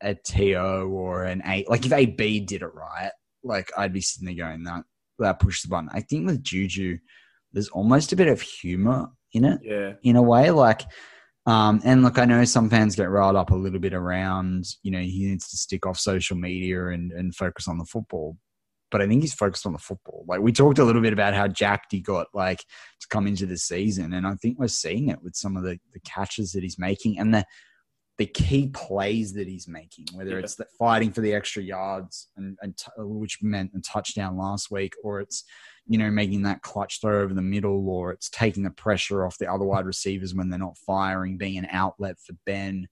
a 0.00 0.14
TO 0.14 0.88
or 0.90 1.24
an 1.24 1.42
A, 1.46 1.64
like 1.68 1.84
if 1.86 1.92
AB 1.92 2.40
did 2.40 2.62
it 2.62 2.74
right, 2.74 3.12
like 3.42 3.70
I'd 3.76 3.92
be 3.92 4.00
sitting 4.00 4.26
there 4.26 4.46
going 4.46 4.64
that 4.64 4.84
that 5.18 5.40
push 5.40 5.62
the 5.62 5.68
button. 5.68 5.90
I 5.92 6.00
think 6.00 6.26
with 6.26 6.42
Juju, 6.42 6.98
there's 7.52 7.68
almost 7.68 8.12
a 8.12 8.16
bit 8.16 8.28
of 8.28 8.40
humor 8.40 9.08
in 9.32 9.44
it 9.44 9.60
Yeah. 9.62 9.92
in 10.02 10.16
a 10.16 10.22
way. 10.22 10.50
Like, 10.50 10.82
um, 11.46 11.80
and 11.84 12.02
look, 12.02 12.18
I 12.18 12.24
know 12.24 12.44
some 12.44 12.70
fans 12.70 12.96
get 12.96 13.10
riled 13.10 13.36
up 13.36 13.50
a 13.50 13.54
little 13.54 13.80
bit 13.80 13.94
around, 13.94 14.64
you 14.82 14.90
know, 14.90 15.00
he 15.00 15.26
needs 15.26 15.48
to 15.50 15.56
stick 15.56 15.86
off 15.86 15.98
social 15.98 16.36
media 16.36 16.88
and, 16.88 17.12
and 17.12 17.34
focus 17.34 17.68
on 17.68 17.78
the 17.78 17.84
football. 17.84 18.36
But 18.90 19.02
I 19.02 19.06
think 19.06 19.22
he's 19.22 19.34
focused 19.34 19.66
on 19.66 19.72
the 19.72 19.78
football. 19.78 20.24
Like 20.26 20.40
we 20.40 20.52
talked 20.52 20.78
a 20.78 20.84
little 20.84 21.02
bit 21.02 21.12
about 21.12 21.34
how 21.34 21.46
jacked 21.46 21.92
he 21.92 22.00
got, 22.00 22.26
like 22.34 22.58
to 22.60 23.06
come 23.08 23.26
into 23.26 23.46
the 23.46 23.56
season, 23.56 24.12
and 24.12 24.26
I 24.26 24.34
think 24.34 24.58
we're 24.58 24.68
seeing 24.68 25.08
it 25.08 25.22
with 25.22 25.36
some 25.36 25.56
of 25.56 25.62
the, 25.62 25.78
the 25.92 26.00
catches 26.00 26.52
that 26.52 26.62
he's 26.62 26.78
making 26.78 27.18
and 27.18 27.32
the 27.32 27.44
the 28.20 28.26
key 28.26 28.68
plays 28.68 29.32
that 29.32 29.48
he's 29.48 29.66
making, 29.66 30.04
whether 30.12 30.32
Yeah. 30.32 30.40
it's 30.44 30.54
the 30.54 30.66
fighting 30.78 31.10
for 31.10 31.22
the 31.22 31.32
extra 31.32 31.62
yards 31.62 32.28
and, 32.36 32.54
and 32.60 32.76
t- 32.76 32.90
which 32.98 33.42
meant 33.42 33.72
a 33.74 33.80
touchdown 33.80 34.36
last 34.36 34.70
week, 34.70 34.92
or 35.02 35.20
it's 35.20 35.42
you 35.86 35.96
know, 35.96 36.10
making 36.10 36.42
that 36.42 36.60
clutch 36.60 37.00
throw 37.00 37.22
over 37.22 37.32
the 37.32 37.40
middle, 37.42 37.88
or 37.88 38.12
it's 38.12 38.28
taking 38.28 38.62
the 38.62 38.70
pressure 38.70 39.24
off 39.24 39.38
the 39.38 39.50
other 39.50 39.64
wide 39.64 39.86
receivers 39.86 40.34
when 40.34 40.50
they're 40.50 40.58
not 40.58 40.76
firing, 40.76 41.38
being 41.38 41.56
an 41.56 41.66
outlet 41.70 42.16
for 42.24 42.34
Ben. 42.44 42.86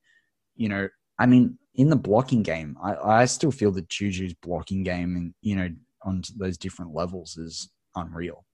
You 0.57 0.71
know, 0.71 0.89
I 1.19 1.27
mean, 1.27 1.59
in 1.75 1.91
the 1.91 1.97
blocking 1.97 2.43
game, 2.43 2.77
I, 2.83 2.97
I 2.97 3.25
still 3.27 3.53
feel 3.53 3.71
that 3.73 3.89
Juju's 3.89 4.35
blocking 4.35 4.83
game 4.83 5.15
and, 5.15 5.35
you 5.43 5.55
know, 5.57 5.69
on 6.03 6.23
those 6.37 6.57
different 6.57 6.95
levels 6.95 7.37
is 7.37 7.71
unreal. 7.95 8.45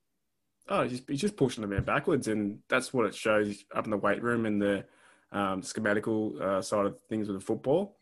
Oh, 0.68 0.82
he's 0.82 0.92
just, 0.98 1.08
he's 1.08 1.20
just 1.20 1.36
pushing 1.36 1.62
the 1.62 1.68
man 1.68 1.84
backwards, 1.84 2.26
and 2.26 2.58
that's 2.68 2.92
what 2.92 3.06
it 3.06 3.14
shows 3.14 3.64
up 3.74 3.84
in 3.84 3.92
the 3.92 3.96
weight 3.96 4.22
room 4.22 4.44
and 4.44 4.60
the 4.60 4.84
um, 5.34 5.60
schematical 5.60 6.40
uh, 6.40 6.62
side 6.62 6.86
of 6.86 6.98
things 7.08 7.28
with 7.28 7.38
the 7.38 7.44
football. 7.44 7.96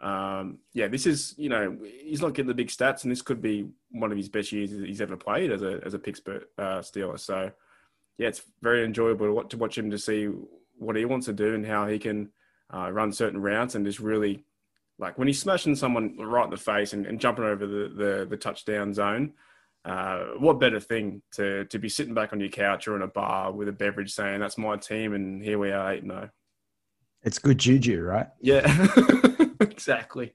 Um, 0.00 0.58
yeah, 0.72 0.88
this 0.88 1.06
is 1.06 1.34
you 1.36 1.48
know 1.48 1.76
he's 2.02 2.22
not 2.22 2.32
getting 2.34 2.48
the 2.48 2.54
big 2.54 2.68
stats, 2.68 3.02
and 3.02 3.12
this 3.12 3.22
could 3.22 3.42
be 3.42 3.68
one 3.90 4.10
of 4.10 4.16
his 4.16 4.28
best 4.28 4.50
years 4.52 4.70
he's 4.70 5.00
ever 5.00 5.16
played 5.16 5.52
as 5.52 5.62
a 5.62 5.80
as 5.84 5.94
a 5.94 5.98
Pittsburgh 5.98 6.44
uh, 6.56 6.78
Steeler. 6.78 7.18
So 7.18 7.50
yeah, 8.16 8.28
it's 8.28 8.42
very 8.62 8.84
enjoyable 8.84 9.44
to 9.44 9.56
watch, 9.56 9.78
him 9.78 9.90
to 9.90 9.98
see 9.98 10.28
what 10.78 10.96
he 10.96 11.04
wants 11.04 11.26
to 11.26 11.32
do 11.32 11.54
and 11.54 11.66
how 11.66 11.86
he 11.86 11.98
can 11.98 12.30
uh, 12.72 12.90
run 12.90 13.12
certain 13.12 13.40
routes 13.40 13.74
and 13.74 13.84
just 13.84 14.00
really 14.00 14.44
like 14.98 15.18
when 15.18 15.28
he's 15.28 15.40
smashing 15.40 15.76
someone 15.76 16.16
right 16.18 16.44
in 16.44 16.50
the 16.50 16.56
face 16.56 16.92
and, 16.92 17.06
and 17.06 17.20
jumping 17.20 17.44
over 17.44 17.66
the, 17.66 17.88
the 17.88 18.26
the 18.30 18.36
touchdown 18.36 18.94
zone. 18.94 19.32
Uh, 19.84 20.26
what 20.38 20.60
better 20.60 20.80
thing 20.80 21.22
to 21.32 21.64
to 21.66 21.78
be 21.78 21.88
sitting 21.88 22.14
back 22.14 22.32
on 22.32 22.40
your 22.40 22.48
couch 22.48 22.86
or 22.86 22.94
in 22.94 23.02
a 23.02 23.06
bar 23.06 23.52
with 23.52 23.68
a 23.68 23.72
beverage 23.72 24.12
saying 24.12 24.38
that's 24.38 24.58
my 24.58 24.76
team 24.76 25.14
and 25.14 25.42
here 25.42 25.58
we 25.58 25.70
are 25.70 25.92
eight 25.92 26.04
no 26.04 26.28
It's 27.28 27.38
good 27.38 27.58
juju, 27.58 28.00
right? 28.00 28.26
yeah 28.40 28.86
exactly 29.60 30.34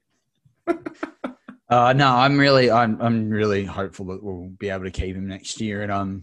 Uh, 1.70 1.92
no, 1.92 2.08
I'm 2.08 2.38
really, 2.38 2.70
I'm, 2.70 3.02
I'm 3.02 3.32
really 3.32 3.66
hopeful 3.66 4.06
that 4.08 4.22
we'll 4.22 4.50
be 4.60 4.70
able 4.70 4.84
to 4.84 4.92
keep 4.92 5.16
him 5.16 5.28
next 5.28 5.60
year. 5.60 5.82
And 5.82 5.92
I'm 5.92 6.22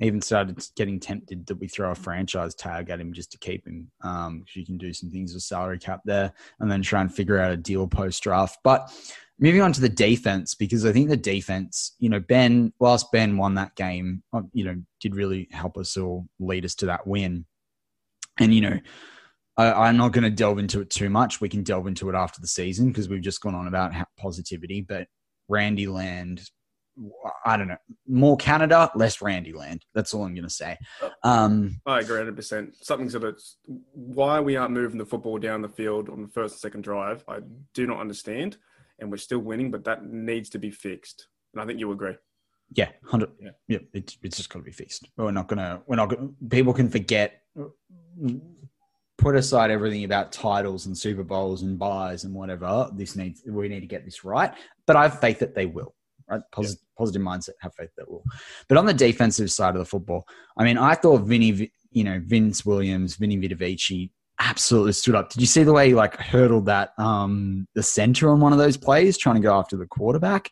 even 0.00 0.20
started 0.20 0.60
getting 0.74 0.98
tempted 0.98 1.46
that 1.46 1.60
we 1.60 1.68
throw 1.68 1.92
a 1.92 1.94
franchise 1.94 2.54
tag 2.56 2.90
at 2.90 2.98
him 2.98 3.12
just 3.12 3.30
to 3.30 3.38
keep 3.38 3.64
him. 3.64 3.88
Um, 4.02 4.44
you 4.54 4.66
can 4.66 4.76
do 4.76 4.92
some 4.92 5.08
things 5.08 5.32
with 5.32 5.44
salary 5.44 5.78
cap 5.78 6.00
there, 6.04 6.32
and 6.58 6.68
then 6.68 6.82
try 6.82 7.00
and 7.00 7.14
figure 7.14 7.38
out 7.38 7.52
a 7.52 7.56
deal 7.56 7.86
post 7.86 8.20
draft. 8.24 8.58
But 8.64 8.90
moving 9.38 9.62
on 9.62 9.72
to 9.72 9.80
the 9.80 9.88
defense, 9.88 10.56
because 10.56 10.84
I 10.84 10.92
think 10.92 11.10
the 11.10 11.16
defense, 11.16 11.94
you 12.00 12.08
know, 12.08 12.20
Ben, 12.20 12.72
whilst 12.80 13.12
Ben 13.12 13.36
won 13.36 13.54
that 13.54 13.76
game, 13.76 14.24
uh, 14.32 14.42
you 14.52 14.64
know, 14.64 14.76
did 15.00 15.14
really 15.14 15.48
help 15.52 15.76
us 15.76 15.96
or 15.96 16.24
lead 16.40 16.64
us 16.64 16.74
to 16.76 16.86
that 16.86 17.06
win. 17.06 17.46
And 18.38 18.52
you 18.52 18.62
know, 18.62 18.80
I, 19.56 19.72
I'm 19.72 19.96
not 19.96 20.12
going 20.12 20.24
to 20.24 20.30
delve 20.30 20.58
into 20.58 20.80
it 20.80 20.90
too 20.90 21.10
much. 21.10 21.40
We 21.40 21.48
can 21.48 21.62
delve 21.62 21.86
into 21.86 22.08
it 22.08 22.14
after 22.14 22.40
the 22.40 22.46
season 22.46 22.88
because 22.88 23.08
we've 23.08 23.22
just 23.22 23.40
gone 23.40 23.54
on 23.54 23.66
about 23.66 23.92
positivity. 24.18 24.80
But 24.82 25.08
Randy 25.48 25.86
Land, 25.86 26.42
I 27.44 27.56
don't 27.56 27.68
know, 27.68 27.76
more 28.06 28.36
Canada, 28.36 28.90
less 28.94 29.20
Randy 29.22 29.52
Land. 29.52 29.84
That's 29.94 30.14
all 30.14 30.24
I'm 30.24 30.34
going 30.34 30.44
to 30.44 30.50
say. 30.50 30.76
Um, 31.22 31.80
I 31.86 32.00
agree 32.00 32.20
100%. 32.20 32.76
Something 32.82 33.10
sort 33.10 33.24
of 33.24 33.40
why 33.92 34.40
we 34.40 34.56
aren't 34.56 34.72
moving 34.72 34.98
the 34.98 35.06
football 35.06 35.38
down 35.38 35.62
the 35.62 35.68
field 35.68 36.08
on 36.08 36.22
the 36.22 36.28
first 36.28 36.54
and 36.54 36.60
second 36.60 36.82
drive, 36.82 37.24
I 37.28 37.38
do 37.74 37.86
not 37.86 38.00
understand. 38.00 38.56
And 38.98 39.10
we're 39.10 39.18
still 39.18 39.40
winning, 39.40 39.70
but 39.70 39.84
that 39.84 40.04
needs 40.04 40.48
to 40.50 40.58
be 40.58 40.70
fixed. 40.70 41.28
And 41.52 41.62
I 41.62 41.66
think 41.66 41.80
you 41.80 41.92
agree. 41.92 42.14
yeah, 42.74 42.88
hundred. 43.04 43.30
Yeah. 43.38 43.50
Yeah, 43.68 43.78
it's 43.92 44.18
it's 44.22 44.36
just 44.38 44.48
got 44.48 44.60
to 44.60 44.64
be 44.64 44.72
fixed. 44.72 45.08
We're 45.16 45.30
not 45.30 45.48
gonna. 45.48 45.82
We're 45.86 45.96
not. 45.96 46.10
Gonna, 46.10 46.30
people 46.48 46.72
can 46.72 46.88
forget. 46.88 47.42
Put 49.18 49.34
aside 49.36 49.70
everything 49.70 50.04
about 50.04 50.30
titles 50.30 50.86
and 50.86 50.96
Super 50.96 51.22
Bowls 51.24 51.62
and 51.62 51.78
byes 51.78 52.24
and 52.24 52.34
whatever. 52.34 52.90
This 52.94 53.16
needs. 53.16 53.42
We 53.46 53.68
need 53.68 53.80
to 53.80 53.86
get 53.86 54.04
this 54.04 54.24
right. 54.24 54.52
But 54.86 54.96
I 54.96 55.02
have 55.04 55.20
faith 55.20 55.38
that 55.38 55.54
they 55.54 55.66
will. 55.66 55.94
Right, 56.28 56.42
Posit- 56.52 56.80
positive 56.98 57.22
mindset. 57.22 57.50
Have 57.60 57.74
faith 57.74 57.90
that 57.96 58.10
will. 58.10 58.24
But 58.68 58.78
on 58.78 58.84
the 58.86 58.92
defensive 58.94 59.50
side 59.50 59.74
of 59.74 59.78
the 59.78 59.84
football, 59.84 60.26
I 60.58 60.64
mean, 60.64 60.76
I 60.76 60.94
thought 60.94 61.22
Vinny, 61.22 61.70
you 61.92 62.04
know, 62.04 62.20
Vince 62.24 62.66
Williams, 62.66 63.16
Vinny 63.16 63.38
Vitavici, 63.38 64.10
absolutely 64.38 64.92
stood 64.92 65.14
up. 65.14 65.30
Did 65.30 65.40
you 65.40 65.46
see 65.46 65.62
the 65.62 65.72
way 65.72 65.88
he 65.88 65.94
like 65.94 66.16
hurdled 66.16 66.66
that 66.66 66.90
um 66.98 67.66
the 67.74 67.82
center 67.82 68.28
on 68.30 68.40
one 68.40 68.52
of 68.52 68.58
those 68.58 68.76
plays, 68.76 69.16
trying 69.16 69.36
to 69.36 69.40
go 69.40 69.54
after 69.58 69.76
the 69.76 69.86
quarterback? 69.86 70.50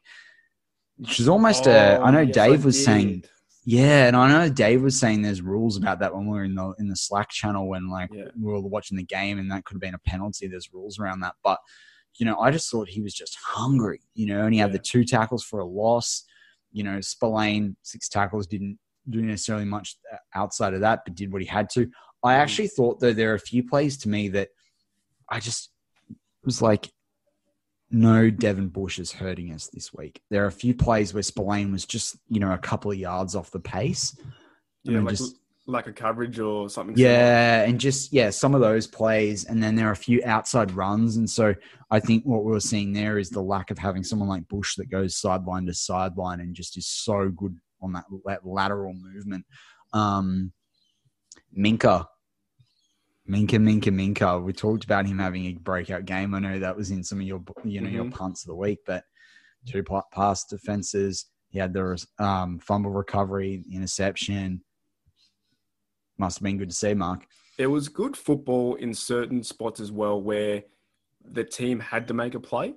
Which 0.96 1.18
is 1.20 1.28
almost 1.28 1.66
a. 1.66 2.00
I 2.02 2.10
know 2.12 2.18
Oh, 2.18 2.22
yes, 2.22 2.34
Dave 2.34 2.62
I 2.62 2.64
was 2.66 2.84
saying 2.84 3.08
did. 3.08 3.30
Yeah, 3.64 4.06
and 4.06 4.16
I 4.16 4.28
know 4.28 4.48
Dave 4.52 4.82
was 4.82 4.98
saying 4.98 5.22
there's 5.22 5.40
rules 5.42 5.76
about 5.76 5.98
that 6.00 6.14
when 6.14 6.26
we 6.26 6.36
were 6.36 6.44
in 6.44 6.54
the 6.54 6.74
in 6.78 6.88
the 6.88 6.96
Slack 6.96 7.30
channel 7.30 7.68
when 7.68 7.88
like 7.88 8.10
Yeah. 8.12 8.24
we 8.40 8.52
were 8.52 8.60
watching 8.60 8.96
the 8.96 9.04
game 9.04 9.38
and 9.38 9.50
that 9.50 9.64
could 9.64 9.74
have 9.76 9.80
been 9.80 9.94
a 9.94 9.98
penalty. 9.98 10.46
There's 10.46 10.72
rules 10.72 10.98
around 10.98 11.20
that, 11.20 11.34
but 11.42 11.58
you 12.18 12.26
know, 12.26 12.38
I 12.38 12.50
just 12.50 12.70
thought 12.70 12.88
he 12.88 13.00
was 13.00 13.14
just 13.14 13.36
hungry. 13.42 14.00
You 14.14 14.26
know, 14.26 14.44
and 14.44 14.54
he 14.54 14.60
had 14.60 14.72
the 14.72 14.78
two 14.78 15.04
tackles 15.04 15.42
for 15.42 15.60
a 15.60 15.66
loss. 15.66 16.24
You 16.72 16.84
know, 16.84 17.00
Spillane 17.00 17.76
six 17.82 18.08
tackles 18.08 18.46
didn't 18.46 18.78
do 19.08 19.22
necessarily 19.22 19.64
much 19.64 19.96
uh, 20.12 20.16
outside 20.34 20.74
of 20.74 20.80
that, 20.80 21.00
but 21.04 21.14
did 21.14 21.32
what 21.32 21.42
he 21.42 21.48
had 21.48 21.68
to. 21.70 21.90
I 22.22 22.34
Mm. 22.34 22.38
actually 22.38 22.68
thought 22.68 23.00
though 23.00 23.12
there 23.12 23.32
are 23.32 23.36
a 23.36 23.40
few 23.40 23.62
plays 23.66 23.96
to 23.98 24.08
me 24.08 24.28
that 24.28 24.48
I 25.28 25.40
just 25.40 25.70
was 26.44 26.60
like, 26.62 26.90
no, 27.94 28.28
Devin 28.28 28.68
Bush 28.70 28.98
is 28.98 29.12
hurting 29.12 29.52
us 29.52 29.68
this 29.68 29.94
week. 29.94 30.20
There 30.28 30.42
are 30.42 30.48
a 30.48 30.52
few 30.52 30.74
plays 30.74 31.14
where 31.14 31.22
Spillane 31.22 31.70
was 31.70 31.86
just, 31.86 32.16
you 32.28 32.40
know, 32.40 32.52
a 32.52 32.58
couple 32.58 32.90
of 32.90 32.98
yards 32.98 33.36
off 33.36 33.52
the 33.52 33.60
pace. 33.60 34.16
Yeah, 34.82 34.98
like 34.98 35.10
just- 35.10 35.36
lack 35.66 35.86
of 35.86 35.94
coverage 35.94 36.40
or 36.40 36.68
something. 36.68 36.96
similar. 36.96 37.14
Yeah, 37.14 37.62
and 37.62 37.78
just 37.78 38.12
yeah, 38.12 38.30
some 38.30 38.52
of 38.54 38.60
those 38.60 38.88
plays, 38.88 39.44
and 39.44 39.62
then 39.62 39.76
there 39.76 39.88
are 39.88 39.92
a 39.92 39.96
few 39.96 40.20
outside 40.26 40.72
runs, 40.72 41.16
and 41.16 41.30
so 41.30 41.54
I 41.88 42.00
think 42.00 42.24
what 42.24 42.44
we're 42.44 42.58
seeing 42.58 42.92
there 42.92 43.16
is 43.16 43.30
the 43.30 43.40
lack 43.40 43.70
of 43.70 43.78
having 43.78 44.02
someone 44.02 44.28
like 44.28 44.48
Bush 44.48 44.74
that 44.76 44.90
goes 44.90 45.16
sideline 45.16 45.66
to 45.66 45.74
sideline 45.74 46.40
and 46.40 46.54
just 46.54 46.76
is 46.76 46.88
so 46.88 47.28
good 47.28 47.56
on 47.80 47.92
that, 47.92 48.04
that 48.26 48.44
lateral 48.44 48.92
movement. 48.92 49.46
Um, 49.92 50.52
Minkah, 51.56 52.06
Minkah, 53.28 53.52
Minkah, 53.58 53.84
Minkah. 54.14 54.42
We 54.42 54.52
talked 54.52 54.84
about 54.84 55.06
him 55.06 55.18
having 55.18 55.46
a 55.46 55.54
breakout 55.54 56.04
game. 56.04 56.34
I 56.34 56.40
know 56.40 56.58
that 56.58 56.76
was 56.76 56.90
in 56.90 57.02
some 57.02 57.20
of 57.20 57.26
your 57.26 57.42
you 57.64 57.80
know 57.80 57.88
your 57.88 58.04
Mhm. 58.04 58.12
punts 58.12 58.42
of 58.44 58.48
the 58.48 58.54
week, 58.54 58.80
but 58.86 59.04
two 59.66 59.82
pa- 59.82 60.02
pass 60.12 60.44
defenses. 60.44 61.26
He 61.48 61.58
had 61.58 61.72
the 61.72 62.04
um, 62.18 62.58
fumble 62.58 62.90
recovery, 62.90 63.64
interception. 63.70 64.62
Must 66.18 66.38
have 66.38 66.44
been 66.44 66.58
good 66.58 66.68
to 66.70 66.74
see, 66.76 66.92
Mark. 66.94 67.26
It 67.56 67.68
was 67.68 67.88
good 67.88 68.16
football 68.16 68.74
in 68.74 68.92
certain 68.92 69.42
spots 69.42 69.80
as 69.80 69.90
well 69.90 70.20
where 70.20 70.64
the 71.24 71.44
team 71.44 71.80
had 71.80 72.06
to 72.08 72.14
make 72.14 72.34
a 72.34 72.40
play. 72.40 72.74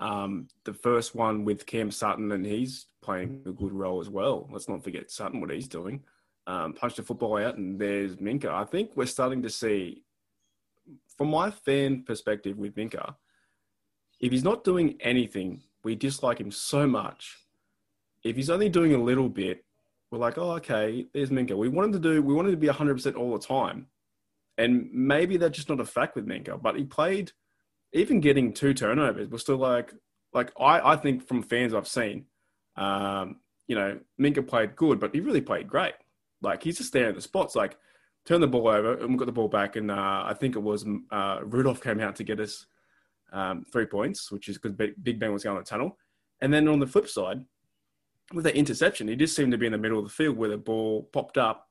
Um, 0.00 0.48
the 0.64 0.72
first 0.72 1.14
one 1.14 1.44
with 1.44 1.66
Cam 1.66 1.90
Sutton, 1.90 2.32
and 2.32 2.46
he's 2.46 2.86
playing 3.02 3.42
a 3.46 3.52
good 3.52 3.72
role 3.72 4.00
as 4.00 4.08
well. 4.08 4.48
Let's 4.50 4.68
not 4.68 4.82
forget 4.82 5.10
Sutton, 5.10 5.40
what 5.40 5.50
he's 5.50 5.68
doing. 5.68 6.02
Um, 6.46 6.74
punch 6.74 6.96
the 6.96 7.02
football 7.02 7.38
out, 7.38 7.56
and 7.56 7.78
there's 7.78 8.16
Minkah. 8.16 8.50
I 8.50 8.64
think 8.64 8.90
we're 8.96 9.06
starting 9.06 9.42
to 9.42 9.50
see, 9.50 10.02
from 11.16 11.30
my 11.30 11.50
fan 11.50 12.02
perspective 12.02 12.58
with 12.58 12.74
Minkah, 12.74 13.14
if 14.20 14.30
he's 14.30 14.44
not 14.44 14.64
doing 14.64 14.96
anything, 15.00 15.62
we 15.84 15.94
dislike 15.94 16.38
him 16.40 16.50
so 16.50 16.86
much. 16.86 17.38
If 18.22 18.36
he's 18.36 18.50
only 18.50 18.68
doing 18.68 18.94
a 18.94 19.02
little 19.02 19.28
bit, 19.28 19.64
we're 20.10 20.18
like, 20.18 20.38
oh, 20.38 20.52
okay, 20.52 21.06
there's 21.12 21.30
Minkah. 21.30 21.56
We 21.56 21.68
want 21.68 21.86
him 21.86 21.92
to 22.00 22.08
do, 22.08 22.22
we 22.22 22.34
want 22.34 22.48
him 22.48 22.54
to 22.54 22.58
be 22.58 22.68
100% 22.68 23.16
all 23.16 23.32
the 23.32 23.44
time. 23.44 23.86
And 24.56 24.88
maybe 24.92 25.36
that's 25.36 25.56
just 25.56 25.68
not 25.68 25.80
a 25.80 25.84
fact 25.84 26.14
with 26.14 26.26
Minkah, 26.26 26.62
but 26.62 26.76
he 26.76 26.84
played, 26.84 27.32
even 27.92 28.20
getting 28.20 28.52
two 28.52 28.74
turnovers, 28.74 29.28
we're 29.28 29.38
still 29.38 29.56
like, 29.56 29.92
like 30.32 30.52
I, 30.58 30.92
I 30.92 30.96
think 30.96 31.26
from 31.26 31.42
fans 31.42 31.74
I've 31.74 31.88
seen, 31.88 32.26
um, 32.76 33.40
you 33.66 33.76
know, 33.76 33.98
Minkah 34.20 34.46
played 34.46 34.76
good, 34.76 35.00
but 35.00 35.14
he 35.14 35.20
really 35.20 35.40
played 35.40 35.68
great. 35.68 35.94
Like 36.44 36.62
he's 36.62 36.78
just 36.78 36.92
there 36.92 37.08
in 37.08 37.14
the 37.14 37.20
spots, 37.20 37.56
like 37.56 37.76
turn 38.24 38.40
the 38.40 38.46
ball 38.46 38.68
over 38.68 38.94
and 38.94 39.10
we 39.10 39.16
got 39.16 39.26
the 39.26 39.32
ball 39.32 39.48
back. 39.48 39.76
And 39.76 39.90
uh, 39.90 40.24
I 40.26 40.34
think 40.38 40.56
it 40.56 40.60
was 40.60 40.86
uh, 41.10 41.40
Rudolph 41.42 41.82
came 41.82 42.00
out 42.00 42.16
to 42.16 42.24
get 42.24 42.40
us 42.40 42.66
um, 43.32 43.64
three 43.72 43.86
points, 43.86 44.30
which 44.30 44.48
is 44.48 44.58
because 44.58 44.76
Big 45.02 45.18
Ben 45.18 45.32
was 45.32 45.44
going 45.44 45.58
to 45.58 45.64
tunnel. 45.68 45.98
And 46.40 46.52
then 46.52 46.68
on 46.68 46.78
the 46.78 46.86
flip 46.86 47.08
side, 47.08 47.44
with 48.32 48.44
that 48.44 48.56
interception, 48.56 49.08
he 49.08 49.16
just 49.16 49.36
seemed 49.36 49.52
to 49.52 49.58
be 49.58 49.66
in 49.66 49.72
the 49.72 49.78
middle 49.78 49.98
of 49.98 50.04
the 50.04 50.10
field 50.10 50.36
where 50.36 50.48
the 50.48 50.56
ball 50.56 51.08
popped 51.12 51.36
up, 51.36 51.68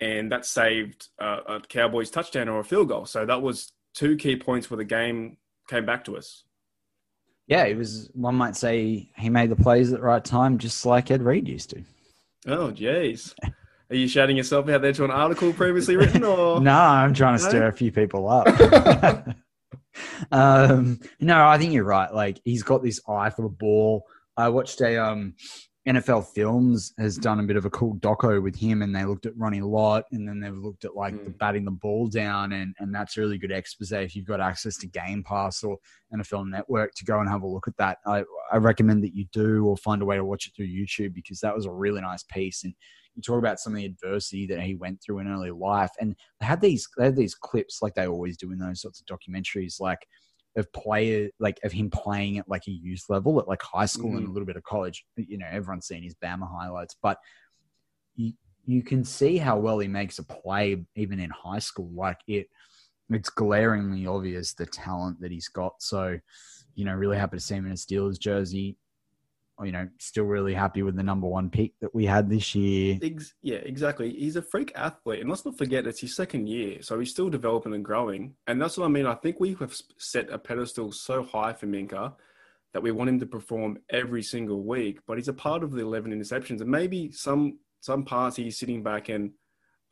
and 0.00 0.30
that 0.32 0.46
saved 0.46 1.08
uh, 1.20 1.40
a 1.46 1.60
Cowboys 1.60 2.10
touchdown 2.10 2.48
or 2.48 2.60
a 2.60 2.64
field 2.64 2.88
goal. 2.88 3.06
So 3.06 3.26
that 3.26 3.40
was 3.40 3.72
two 3.94 4.16
key 4.16 4.36
points 4.36 4.70
where 4.70 4.78
the 4.78 4.84
game 4.84 5.36
came 5.68 5.86
back 5.86 6.04
to 6.04 6.16
us. 6.16 6.44
Yeah, 7.46 7.64
it 7.64 7.76
was. 7.76 8.10
One 8.14 8.34
might 8.34 8.56
say 8.56 9.10
he 9.16 9.30
made 9.30 9.50
the 9.50 9.56
plays 9.56 9.92
at 9.92 10.00
the 10.00 10.04
right 10.04 10.24
time, 10.24 10.58
just 10.58 10.84
like 10.84 11.10
Ed 11.10 11.22
Reed 11.22 11.48
used 11.48 11.70
to. 11.70 11.82
Oh, 12.46 12.72
jeez. 12.72 13.34
Are 13.88 13.96
you 13.96 14.08
shouting 14.08 14.36
yourself 14.36 14.68
out 14.68 14.82
there 14.82 14.92
to 14.92 15.04
an 15.04 15.10
article 15.10 15.52
previously 15.52 15.96
written, 15.96 16.24
or 16.24 16.60
no? 16.62 16.72
I'm 16.72 17.14
trying 17.14 17.38
to 17.38 17.44
no? 17.44 17.48
stir 17.48 17.68
a 17.68 17.72
few 17.72 17.92
people 17.92 18.28
up. 18.28 18.46
um, 20.32 21.00
no, 21.20 21.46
I 21.46 21.58
think 21.58 21.72
you're 21.72 21.84
right. 21.84 22.12
Like 22.12 22.40
he's 22.44 22.62
got 22.62 22.82
this 22.82 23.00
eye 23.08 23.30
for 23.30 23.42
the 23.42 23.48
ball. 23.48 24.04
I 24.36 24.48
watched 24.48 24.80
a 24.80 24.96
um, 24.96 25.34
NFL 25.88 26.26
Films 26.34 26.92
has 26.98 27.16
done 27.16 27.38
a 27.38 27.44
bit 27.44 27.56
of 27.56 27.64
a 27.64 27.70
cool 27.70 27.94
doco 27.96 28.42
with 28.42 28.56
him, 28.56 28.82
and 28.82 28.94
they 28.94 29.04
looked 29.04 29.24
at 29.24 29.36
Ronnie 29.36 29.60
Lott, 29.60 30.04
and 30.10 30.28
then 30.28 30.40
they've 30.40 30.52
looked 30.52 30.84
at 30.84 30.96
like 30.96 31.14
mm. 31.14 31.24
the 31.24 31.30
batting 31.30 31.64
the 31.64 31.70
ball 31.70 32.08
down, 32.08 32.52
and 32.52 32.74
and 32.80 32.92
that's 32.92 33.16
really 33.16 33.38
good 33.38 33.52
expose 33.52 33.92
if 33.92 34.16
you've 34.16 34.26
got 34.26 34.40
access 34.40 34.76
to 34.78 34.88
Game 34.88 35.22
Pass 35.22 35.62
or 35.62 35.78
NFL 36.12 36.50
Network 36.50 36.92
to 36.96 37.04
go 37.04 37.20
and 37.20 37.28
have 37.28 37.42
a 37.42 37.46
look 37.46 37.68
at 37.68 37.76
that. 37.76 37.98
I 38.04 38.24
I 38.52 38.56
recommend 38.56 39.04
that 39.04 39.14
you 39.14 39.26
do, 39.32 39.64
or 39.64 39.76
find 39.76 40.02
a 40.02 40.04
way 40.04 40.16
to 40.16 40.24
watch 40.24 40.46
it 40.46 40.54
through 40.56 40.66
YouTube 40.66 41.14
because 41.14 41.38
that 41.40 41.54
was 41.54 41.66
a 41.66 41.70
really 41.70 42.00
nice 42.00 42.24
piece, 42.24 42.64
and 42.64 42.74
you 43.16 43.22
talk 43.22 43.38
about 43.38 43.58
some 43.58 43.72
of 43.72 43.78
the 43.78 43.86
adversity 43.86 44.46
that 44.46 44.60
he 44.60 44.74
went 44.74 45.00
through 45.02 45.18
in 45.20 45.28
early 45.28 45.50
life, 45.50 45.90
and 45.98 46.14
they 46.38 46.46
had 46.46 46.60
these 46.60 46.86
they 46.96 47.06
had 47.06 47.16
these 47.16 47.34
clips 47.34 47.80
like 47.82 47.94
they 47.94 48.06
always 48.06 48.36
do 48.36 48.52
in 48.52 48.58
those 48.58 48.82
sorts 48.82 49.00
of 49.00 49.06
documentaries, 49.06 49.80
like 49.80 50.06
of 50.56 50.70
player 50.72 51.28
like 51.38 51.58
of 51.64 51.72
him 51.72 51.90
playing 51.90 52.38
at 52.38 52.48
like 52.48 52.66
a 52.66 52.70
youth 52.70 53.04
level 53.08 53.38
at 53.40 53.48
like 53.48 53.62
high 53.62 53.86
school 53.86 54.12
mm. 54.12 54.18
and 54.18 54.28
a 54.28 54.30
little 54.30 54.46
bit 54.46 54.56
of 54.56 54.62
college. 54.62 55.04
You 55.16 55.38
know, 55.38 55.46
everyone's 55.50 55.86
seen 55.86 56.02
his 56.02 56.14
Bama 56.14 56.48
highlights, 56.50 56.96
but 57.02 57.18
you 58.14 58.32
you 58.66 58.82
can 58.82 59.04
see 59.04 59.38
how 59.38 59.58
well 59.58 59.78
he 59.78 59.88
makes 59.88 60.18
a 60.18 60.24
play 60.24 60.84
even 60.94 61.20
in 61.20 61.30
high 61.30 61.60
school. 61.60 61.90
Like 61.94 62.18
it, 62.26 62.48
it's 63.10 63.30
glaringly 63.30 64.06
obvious 64.06 64.54
the 64.54 64.66
talent 64.66 65.20
that 65.20 65.30
he's 65.30 65.48
got. 65.48 65.74
So, 65.78 66.18
you 66.74 66.84
know, 66.84 66.92
really 66.92 67.16
happy 67.16 67.36
to 67.36 67.42
see 67.42 67.54
him 67.54 67.66
in 67.66 67.72
a 67.72 67.76
Steelers 67.76 68.18
jersey 68.18 68.76
you 69.64 69.72
know, 69.72 69.88
still 69.98 70.24
really 70.24 70.54
happy 70.54 70.82
with 70.82 70.96
the 70.96 71.02
number 71.02 71.26
one 71.26 71.48
pick 71.48 71.72
that 71.80 71.94
we 71.94 72.04
had 72.04 72.28
this 72.28 72.54
year. 72.54 72.98
Yeah, 73.42 73.56
exactly. 73.56 74.10
He's 74.10 74.36
a 74.36 74.42
freak 74.42 74.72
athlete, 74.74 75.20
and 75.20 75.30
let's 75.30 75.44
not 75.44 75.56
forget 75.56 75.86
it's 75.86 76.00
his 76.00 76.14
second 76.14 76.48
year, 76.48 76.82
so 76.82 76.98
he's 76.98 77.10
still 77.10 77.30
developing 77.30 77.74
and 77.74 77.84
growing. 77.84 78.34
And 78.46 78.60
that's 78.60 78.76
what 78.76 78.84
I 78.84 78.88
mean. 78.88 79.06
I 79.06 79.14
think 79.14 79.40
we 79.40 79.54
have 79.60 79.74
set 79.98 80.30
a 80.30 80.38
pedestal 80.38 80.92
so 80.92 81.22
high 81.22 81.54
for 81.54 81.66
Minkah 81.66 82.14
that 82.74 82.82
we 82.82 82.90
want 82.90 83.08
him 83.08 83.20
to 83.20 83.26
perform 83.26 83.78
every 83.88 84.22
single 84.22 84.62
week. 84.62 84.98
But 85.06 85.16
he's 85.16 85.28
a 85.28 85.32
part 85.32 85.62
of 85.62 85.72
the 85.72 85.82
eleven 85.82 86.12
interceptions, 86.12 86.60
and 86.60 86.70
maybe 86.70 87.10
some 87.12 87.58
some 87.80 88.04
parts 88.04 88.36
he's 88.36 88.58
sitting 88.58 88.82
back 88.82 89.08
and 89.08 89.32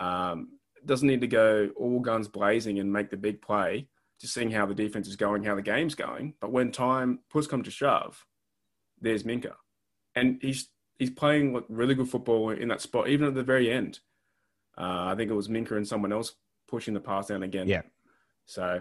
um, 0.00 0.48
doesn't 0.84 1.08
need 1.08 1.20
to 1.22 1.26
go 1.26 1.70
all 1.76 2.00
guns 2.00 2.28
blazing 2.28 2.80
and 2.80 2.92
make 2.92 3.10
the 3.10 3.16
big 3.16 3.40
play. 3.40 3.88
Just 4.20 4.34
seeing 4.34 4.50
how 4.50 4.66
the 4.66 4.74
defense 4.74 5.08
is 5.08 5.16
going, 5.16 5.42
how 5.42 5.54
the 5.54 5.62
game's 5.62 5.94
going. 5.94 6.34
But 6.40 6.52
when 6.52 6.70
time 6.70 7.20
push 7.30 7.46
come 7.46 7.62
to 7.62 7.70
shove 7.70 8.24
there's 9.04 9.22
Minkah. 9.22 9.54
and 10.14 10.38
he's 10.40 10.68
he's 10.98 11.10
playing 11.10 11.52
like 11.52 11.64
really 11.68 11.94
good 11.94 12.08
football 12.08 12.50
in 12.50 12.68
that 12.68 12.80
spot, 12.80 13.08
even 13.08 13.26
at 13.26 13.34
the 13.34 13.42
very 13.42 13.70
end. 13.70 14.00
Uh, 14.76 15.06
I 15.06 15.14
think 15.16 15.30
it 15.30 15.34
was 15.34 15.48
Minkah 15.48 15.76
and 15.76 15.86
someone 15.86 16.12
else 16.12 16.34
pushing 16.68 16.94
the 16.94 17.00
pass 17.00 17.28
down 17.28 17.42
again. 17.42 17.68
Yeah. 17.68 17.82
So, 18.46 18.80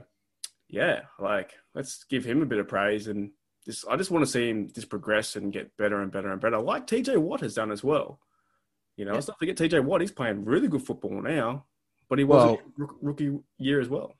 yeah, 0.68 1.02
like 1.20 1.54
let's 1.76 2.04
give 2.06 2.26
him 2.26 2.42
a 2.42 2.46
bit 2.46 2.60
of 2.60 2.68
praise 2.68 3.08
and 3.08 3.32
just 3.66 3.86
I 3.88 3.96
just 3.96 4.12
want 4.12 4.26
to 4.26 4.32
see 4.32 4.50
him 4.50 4.72
just 4.74 4.90
progress 4.90 5.36
and 5.36 5.54
get 5.54 5.76
better 5.78 6.02
and 6.02 6.12
better 6.12 6.32
and 6.32 6.42
better, 6.42 6.60
like 6.60 6.88
TJ 6.88 7.18
Watt 7.18 7.42
has 7.42 7.54
done 7.54 7.72
as 7.72 7.84
well. 7.84 8.20
You 8.98 9.06
know, 9.06 9.12
yeah. 9.12 9.16
let's 9.16 9.28
not 9.28 9.40
forget 9.40 9.58
TJ 9.58 9.84
Watt. 9.84 10.02
He's 10.02 10.12
playing 10.12 10.46
really 10.46 10.68
good 10.68 10.84
football 10.84 11.22
now, 11.22 11.66
but 12.10 12.20
he 12.20 12.26
was 12.26 12.58
well, 12.78 12.92
rookie 13.02 13.40
year 13.58 13.80
as 13.80 13.90
well. 13.90 14.14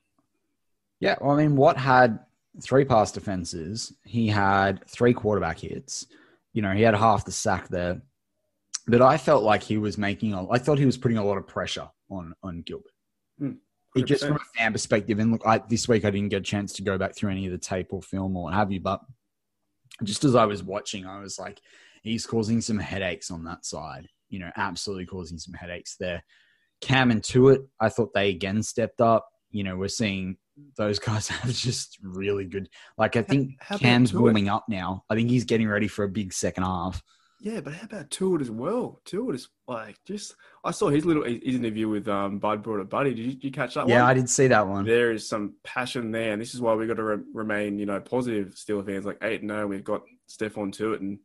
Yeah, 1.00 1.16
well, 1.20 1.32
I 1.32 1.42
mean, 1.42 1.56
Watt 1.56 1.76
had 1.76 2.20
three 2.62 2.84
pass 2.84 3.12
defenses. 3.12 3.92
He 4.04 4.28
had 4.28 4.86
three 4.88 5.12
quarterback 5.12 5.58
hits. 5.58 6.06
You 6.52 6.62
know, 6.62 6.72
he 6.72 6.82
had 6.82 6.94
half 6.94 7.24
the 7.24 7.32
sack 7.32 7.68
there. 7.68 8.00
But 8.86 9.02
I 9.02 9.16
felt 9.16 9.42
like 9.42 9.62
he 9.62 9.78
was 9.78 9.96
making 9.96 10.34
a, 10.34 10.48
I 10.50 10.58
thought 10.58 10.78
he 10.78 10.86
was 10.86 10.98
putting 10.98 11.18
a 11.18 11.24
lot 11.24 11.38
of 11.38 11.46
pressure 11.46 11.88
on 12.10 12.34
on 12.42 12.62
Gilbert. 12.62 12.92
Mm, 13.40 13.56
it 13.96 14.04
just 14.04 14.26
from 14.26 14.36
a 14.36 14.58
fan 14.58 14.72
perspective, 14.72 15.18
and 15.18 15.32
look, 15.32 15.42
I, 15.46 15.58
this 15.58 15.88
week 15.88 16.04
I 16.04 16.10
didn't 16.10 16.28
get 16.28 16.42
a 16.42 16.44
chance 16.44 16.72
to 16.74 16.82
go 16.82 16.98
back 16.98 17.16
through 17.16 17.30
any 17.30 17.46
of 17.46 17.52
the 17.52 17.58
tape 17.58 17.92
or 17.92 18.02
film 18.02 18.36
or 18.36 18.44
what 18.44 18.54
have 18.54 18.70
you, 18.70 18.80
but 18.80 19.00
just 20.02 20.24
as 20.24 20.34
I 20.34 20.44
was 20.44 20.62
watching, 20.62 21.06
I 21.06 21.20
was 21.20 21.38
like, 21.38 21.60
he's 22.02 22.26
causing 22.26 22.60
some 22.60 22.78
headaches 22.78 23.30
on 23.30 23.44
that 23.44 23.64
side. 23.64 24.08
You 24.28 24.40
know, 24.40 24.50
absolutely 24.56 25.06
causing 25.06 25.38
some 25.38 25.54
headaches 25.54 25.96
there. 25.98 26.22
Cam 26.80 27.10
and 27.10 27.22
Tuitt, 27.22 27.66
I 27.80 27.88
thought 27.88 28.12
they 28.12 28.30
again 28.30 28.62
stepped 28.62 29.00
up. 29.00 29.28
You 29.50 29.64
know, 29.64 29.76
we're 29.76 29.88
seeing 29.88 30.36
those 30.76 30.98
guys 30.98 31.28
have 31.28 31.52
just 31.52 31.98
really 32.02 32.44
good. 32.44 32.68
Like 32.98 33.16
I 33.16 33.22
think 33.22 33.56
how, 33.60 33.76
how 33.76 33.78
Cam's 33.78 34.14
warming 34.14 34.48
up 34.48 34.64
now. 34.68 35.04
I 35.10 35.14
think 35.14 35.30
he's 35.30 35.44
getting 35.44 35.68
ready 35.68 35.88
for 35.88 36.04
a 36.04 36.08
big 36.08 36.32
second 36.32 36.64
half. 36.64 37.02
Yeah, 37.40 37.60
but 37.60 37.74
how 37.74 37.84
about 37.84 38.10
Tuitt 38.10 38.40
as 38.40 38.50
well? 38.50 39.02
Tuitt 39.04 39.34
is 39.34 39.48
like 39.68 39.96
just. 40.06 40.34
I 40.64 40.70
saw 40.70 40.88
his 40.88 41.04
little 41.04 41.24
his 41.24 41.56
interview 41.56 41.88
with 41.88 42.08
um, 42.08 42.38
Bud 42.38 42.62
brought 42.62 42.80
a 42.80 42.84
buddy. 42.84 43.12
Did 43.12 43.24
you, 43.24 43.32
did 43.32 43.44
you 43.44 43.50
catch 43.50 43.74
that? 43.74 43.86
Yeah, 43.86 44.00
one? 44.00 44.10
I 44.10 44.14
did 44.14 44.30
see 44.30 44.46
that 44.46 44.66
one. 44.66 44.86
There 44.86 45.12
is 45.12 45.28
some 45.28 45.54
passion 45.62 46.10
there, 46.10 46.32
and 46.32 46.40
this 46.40 46.54
is 46.54 46.62
why 46.62 46.74
we 46.74 46.86
got 46.86 46.96
to 46.96 47.04
re- 47.04 47.24
remain, 47.34 47.78
you 47.78 47.84
know, 47.84 48.00
positive. 48.00 48.54
Steelers 48.54 48.86
fans 48.86 49.04
like 49.04 49.18
eight. 49.22 49.42
No, 49.42 49.66
we've 49.66 49.84
got 49.84 50.02
Stephon 50.26 50.72
Tuitt, 50.74 51.00
and 51.00 51.18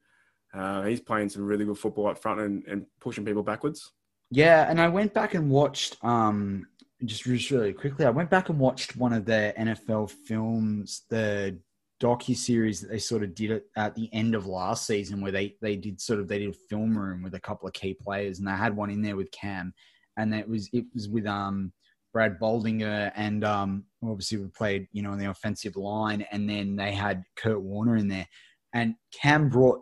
uh, 0.53 0.83
he's 0.83 0.99
playing 0.99 1.29
some 1.29 1.45
really 1.45 1.63
good 1.63 1.77
football 1.77 2.07
up 2.07 2.21
front 2.21 2.41
and, 2.41 2.65
and 2.67 2.85
pushing 2.99 3.23
people 3.23 3.43
backwards. 3.43 3.93
Yeah, 4.29 4.69
and 4.69 4.81
I 4.81 4.89
went 4.89 5.13
back 5.13 5.35
and 5.35 5.49
watched 5.49 6.03
um, 6.03 6.67
just 7.05 7.25
really 7.25 7.73
quickly, 7.73 8.05
I 8.05 8.09
went 8.09 8.29
back 8.29 8.49
and 8.49 8.59
watched 8.59 8.95
one 8.95 9.13
of 9.13 9.25
the 9.25 9.53
NFL 9.57 10.11
films, 10.11 11.03
the 11.09 11.57
docu 12.01 12.35
series 12.35 12.81
that 12.81 12.89
they 12.89 12.99
sort 12.99 13.23
of 13.23 13.35
did 13.35 13.61
at 13.75 13.95
the 13.95 14.09
end 14.13 14.35
of 14.35 14.45
last 14.45 14.85
season, 14.85 15.21
where 15.21 15.31
they 15.31 15.55
they 15.61 15.75
did 15.75 16.01
sort 16.01 16.19
of 16.19 16.27
they 16.27 16.39
did 16.39 16.49
a 16.49 16.67
film 16.69 16.97
room 16.97 17.21
with 17.21 17.35
a 17.35 17.39
couple 17.39 17.67
of 17.67 17.73
key 17.73 17.93
players, 17.93 18.39
and 18.39 18.47
they 18.47 18.51
had 18.51 18.75
one 18.75 18.89
in 18.89 19.01
there 19.01 19.15
with 19.15 19.31
Cam, 19.31 19.73
and 20.17 20.33
it 20.33 20.47
was 20.47 20.69
it 20.73 20.85
was 20.93 21.07
with 21.07 21.25
um 21.25 21.71
Brad 22.11 22.39
Baldinger 22.39 23.11
and 23.15 23.43
um 23.43 23.83
obviously 24.03 24.39
we 24.39 24.47
played 24.47 24.87
you 24.91 25.01
know 25.01 25.11
on 25.11 25.19
the 25.19 25.29
offensive 25.29 25.75
line, 25.75 26.25
and 26.31 26.49
then 26.49 26.75
they 26.75 26.91
had 26.91 27.23
Kurt 27.35 27.61
Warner 27.61 27.95
in 27.95 28.07
there, 28.07 28.27
and 28.73 28.95
Cam 29.13 29.49
brought 29.49 29.81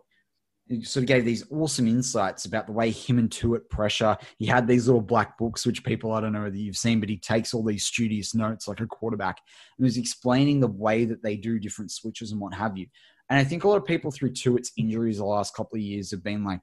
he 0.69 0.83
sort 0.83 1.03
of 1.03 1.07
gave 1.07 1.25
these 1.25 1.45
awesome 1.51 1.87
insights 1.87 2.45
about 2.45 2.65
the 2.65 2.73
way 2.73 2.91
him 2.91 3.19
and 3.19 3.29
Tuitt 3.29 3.69
pressure. 3.69 4.17
He 4.37 4.45
had 4.45 4.67
these 4.67 4.87
little 4.87 5.01
black 5.01 5.37
books, 5.37 5.65
which 5.65 5.83
people 5.83 6.11
I 6.11 6.21
don't 6.21 6.33
know 6.33 6.43
whether 6.43 6.55
you've 6.55 6.77
seen, 6.77 6.99
but 6.99 7.09
he 7.09 7.17
takes 7.17 7.53
all 7.53 7.63
these 7.63 7.85
studious 7.85 8.35
notes 8.35 8.67
like 8.67 8.79
a 8.79 8.87
quarterback 8.87 9.37
and 9.77 9.85
was 9.85 9.97
explaining 9.97 10.59
the 10.59 10.67
way 10.67 11.05
that 11.05 11.23
they 11.23 11.37
do 11.37 11.59
different 11.59 11.91
switches 11.91 12.31
and 12.31 12.41
what 12.41 12.53
have 12.53 12.77
you. 12.77 12.87
And 13.29 13.39
I 13.39 13.43
think 13.43 13.63
a 13.63 13.67
lot 13.67 13.77
of 13.77 13.85
people 13.85 14.11
through 14.11 14.31
Tuitt's 14.31 14.71
injuries 14.77 15.17
the 15.17 15.25
last 15.25 15.55
couple 15.55 15.77
of 15.77 15.81
years 15.81 16.11
have 16.11 16.23
been 16.23 16.43
like, 16.43 16.61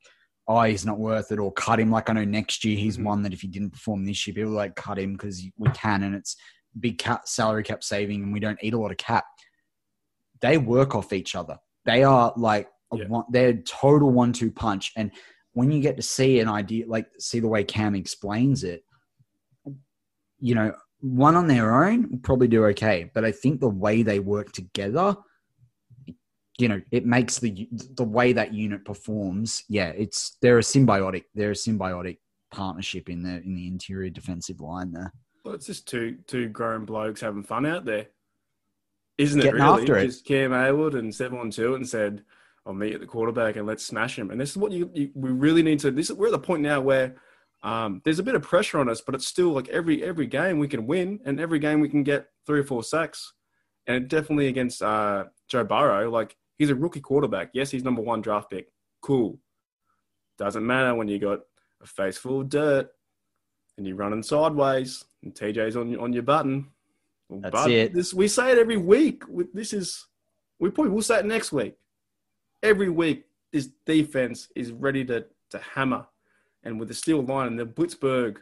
oh, 0.48 0.62
he's 0.62 0.86
not 0.86 0.98
worth 0.98 1.32
it, 1.32 1.38
or 1.38 1.52
cut 1.52 1.80
him. 1.80 1.90
Like 1.90 2.10
I 2.10 2.12
know 2.12 2.24
next 2.24 2.64
year 2.64 2.76
he's 2.76 2.96
mm-hmm. 2.96 3.06
one 3.06 3.22
that 3.22 3.32
if 3.32 3.40
he 3.40 3.48
didn't 3.48 3.70
perform 3.70 4.04
this 4.04 4.26
year, 4.26 4.34
people 4.34 4.52
like 4.52 4.76
cut 4.76 4.98
him 4.98 5.12
because 5.12 5.42
we 5.56 5.70
can, 5.70 6.02
and 6.02 6.14
it's 6.14 6.36
big 6.78 6.98
cap, 6.98 7.26
salary 7.26 7.62
cap 7.62 7.82
saving, 7.82 8.22
and 8.22 8.32
we 8.32 8.40
don't 8.40 8.58
eat 8.62 8.74
a 8.74 8.78
lot 8.78 8.90
of 8.90 8.98
cap. 8.98 9.24
They 10.40 10.58
work 10.58 10.94
off 10.94 11.12
each 11.12 11.34
other. 11.34 11.58
They 11.86 12.02
are 12.02 12.32
like 12.36 12.68
yeah. 12.98 13.08
one, 13.08 13.24
they're 13.30 13.54
total 13.54 14.10
one-two 14.10 14.50
punch. 14.50 14.92
And 14.96 15.10
when 15.52 15.70
you 15.70 15.80
get 15.80 15.96
to 15.96 16.02
see 16.02 16.40
an 16.40 16.48
idea, 16.48 16.86
like 16.86 17.06
see 17.18 17.40
the 17.40 17.48
way 17.48 17.64
Cam 17.64 17.94
explains 17.94 18.64
it, 18.64 18.84
you 20.38 20.54
know, 20.54 20.74
one 21.00 21.36
on 21.36 21.46
their 21.46 21.84
own 21.84 22.10
will 22.10 22.18
probably 22.18 22.48
do 22.48 22.64
okay. 22.66 23.10
But 23.14 23.24
I 23.24 23.32
think 23.32 23.60
the 23.60 23.68
way 23.68 24.02
they 24.02 24.20
work 24.20 24.52
together, 24.52 25.16
you 26.58 26.68
know, 26.68 26.80
it 26.90 27.04
makes 27.04 27.38
the 27.38 27.68
the 27.94 28.04
way 28.04 28.32
that 28.32 28.54
unit 28.54 28.84
performs. 28.84 29.64
Yeah, 29.68 29.88
it's 29.88 30.36
they're 30.40 30.58
a 30.58 30.62
symbiotic. 30.62 31.24
They're 31.34 31.50
a 31.50 31.54
symbiotic 31.54 32.18
partnership 32.50 33.08
in 33.08 33.22
the 33.22 33.42
in 33.42 33.54
the 33.54 33.66
interior 33.66 34.10
defensive 34.10 34.60
line 34.60 34.92
there. 34.92 35.12
Well, 35.44 35.54
it's 35.54 35.66
just 35.66 35.88
two 35.88 36.18
two 36.26 36.48
grown 36.48 36.84
blokes 36.84 37.20
having 37.20 37.42
fun 37.42 37.66
out 37.66 37.84
there, 37.84 38.06
isn't 39.18 39.40
it? 39.40 39.42
Getting 39.42 39.60
really, 39.60 39.82
after 39.82 39.98
it. 39.98 40.06
just 40.06 40.26
Cam 40.26 40.52
Heyward 40.52 40.98
and 40.98 41.12
Stephon 41.12 41.52
Tuitt 41.52 41.76
and 41.76 41.88
said, 41.88 42.22
on 42.66 42.78
me 42.78 42.92
at 42.92 43.00
the 43.00 43.06
quarterback 43.06 43.56
and 43.56 43.66
let's 43.66 43.84
smash 43.84 44.18
him. 44.18 44.30
And 44.30 44.40
this 44.40 44.50
is 44.50 44.56
what 44.56 44.72
you, 44.72 44.90
you 44.94 45.10
we 45.14 45.30
really 45.30 45.62
need 45.62 45.80
to. 45.80 45.90
This 45.90 46.10
we're 46.10 46.26
at 46.26 46.32
the 46.32 46.38
point 46.38 46.62
now 46.62 46.80
where 46.80 47.16
um, 47.62 48.02
there's 48.04 48.18
a 48.18 48.22
bit 48.22 48.34
of 48.34 48.42
pressure 48.42 48.78
on 48.78 48.88
us, 48.88 49.00
but 49.00 49.14
it's 49.14 49.26
still 49.26 49.50
like 49.50 49.68
every 49.68 50.02
every 50.02 50.26
game 50.26 50.58
we 50.58 50.68
can 50.68 50.86
win, 50.86 51.20
and 51.24 51.40
every 51.40 51.58
game 51.58 51.80
we 51.80 51.88
can 51.88 52.02
get 52.02 52.28
three 52.46 52.60
or 52.60 52.64
four 52.64 52.82
sacks. 52.82 53.32
And 53.86 54.08
definitely 54.08 54.48
against 54.48 54.82
uh, 54.82 55.24
Joe 55.48 55.64
Burrow, 55.64 56.10
like 56.10 56.36
he's 56.58 56.70
a 56.70 56.74
rookie 56.74 57.00
quarterback. 57.00 57.50
Yes, 57.52 57.70
he's 57.70 57.84
number 57.84 58.02
one 58.02 58.22
draft 58.22 58.50
pick. 58.50 58.68
Cool. 59.02 59.38
Doesn't 60.38 60.66
matter 60.66 60.94
when 60.94 61.08
you 61.08 61.18
got 61.18 61.40
a 61.82 61.86
face 61.86 62.16
full 62.16 62.40
of 62.40 62.48
dirt 62.48 62.90
and 63.76 63.86
you're 63.86 63.96
running 63.96 64.22
sideways 64.22 65.04
and 65.22 65.34
TJ's 65.34 65.76
on 65.76 65.96
on 65.98 66.12
your 66.12 66.22
button. 66.22 66.68
That's 67.30 67.66
it. 67.66 67.94
This 67.94 68.14
we 68.14 68.28
say 68.28 68.52
it 68.52 68.58
every 68.58 68.76
week. 68.76 69.22
This 69.52 69.72
is 69.72 70.06
We 70.58 70.70
probably 70.70 70.92
will 70.92 71.02
say 71.02 71.18
it 71.18 71.26
next 71.26 71.52
week. 71.52 71.76
Every 72.64 72.88
week, 72.88 73.26
this 73.52 73.68
defense 73.84 74.48
is 74.56 74.72
ready 74.72 75.04
to, 75.04 75.26
to 75.50 75.58
hammer. 75.58 76.06
And 76.62 76.80
with 76.80 76.88
the 76.88 76.94
steel 76.94 77.22
line, 77.22 77.46
and 77.48 77.58
the 77.58 77.66
Blitzburgh 77.66 78.38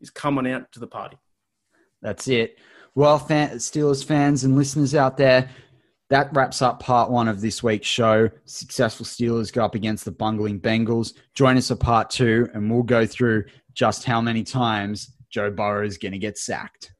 is 0.00 0.08
coming 0.08 0.50
out 0.50 0.72
to 0.72 0.80
the 0.80 0.86
party. 0.86 1.18
That's 2.00 2.28
it. 2.28 2.56
Well, 2.94 3.18
fan, 3.18 3.50
Steelers 3.56 4.02
fans 4.02 4.44
and 4.44 4.56
listeners 4.56 4.94
out 4.94 5.18
there, 5.18 5.50
that 6.08 6.34
wraps 6.34 6.62
up 6.62 6.80
part 6.80 7.10
one 7.10 7.28
of 7.28 7.42
this 7.42 7.62
week's 7.62 7.86
show. 7.86 8.30
Successful 8.46 9.04
Steelers 9.04 9.52
go 9.52 9.66
up 9.66 9.74
against 9.74 10.06
the 10.06 10.12
bungling 10.12 10.58
Bengals. 10.58 11.12
Join 11.34 11.58
us 11.58 11.68
for 11.68 11.76
part 11.76 12.08
two, 12.08 12.48
and 12.54 12.70
we'll 12.70 12.82
go 12.82 13.04
through 13.04 13.44
just 13.74 14.04
how 14.04 14.22
many 14.22 14.44
times 14.44 15.14
Joe 15.28 15.50
Burrow 15.50 15.84
is 15.84 15.98
going 15.98 16.12
to 16.12 16.18
get 16.18 16.38
sacked. 16.38 16.92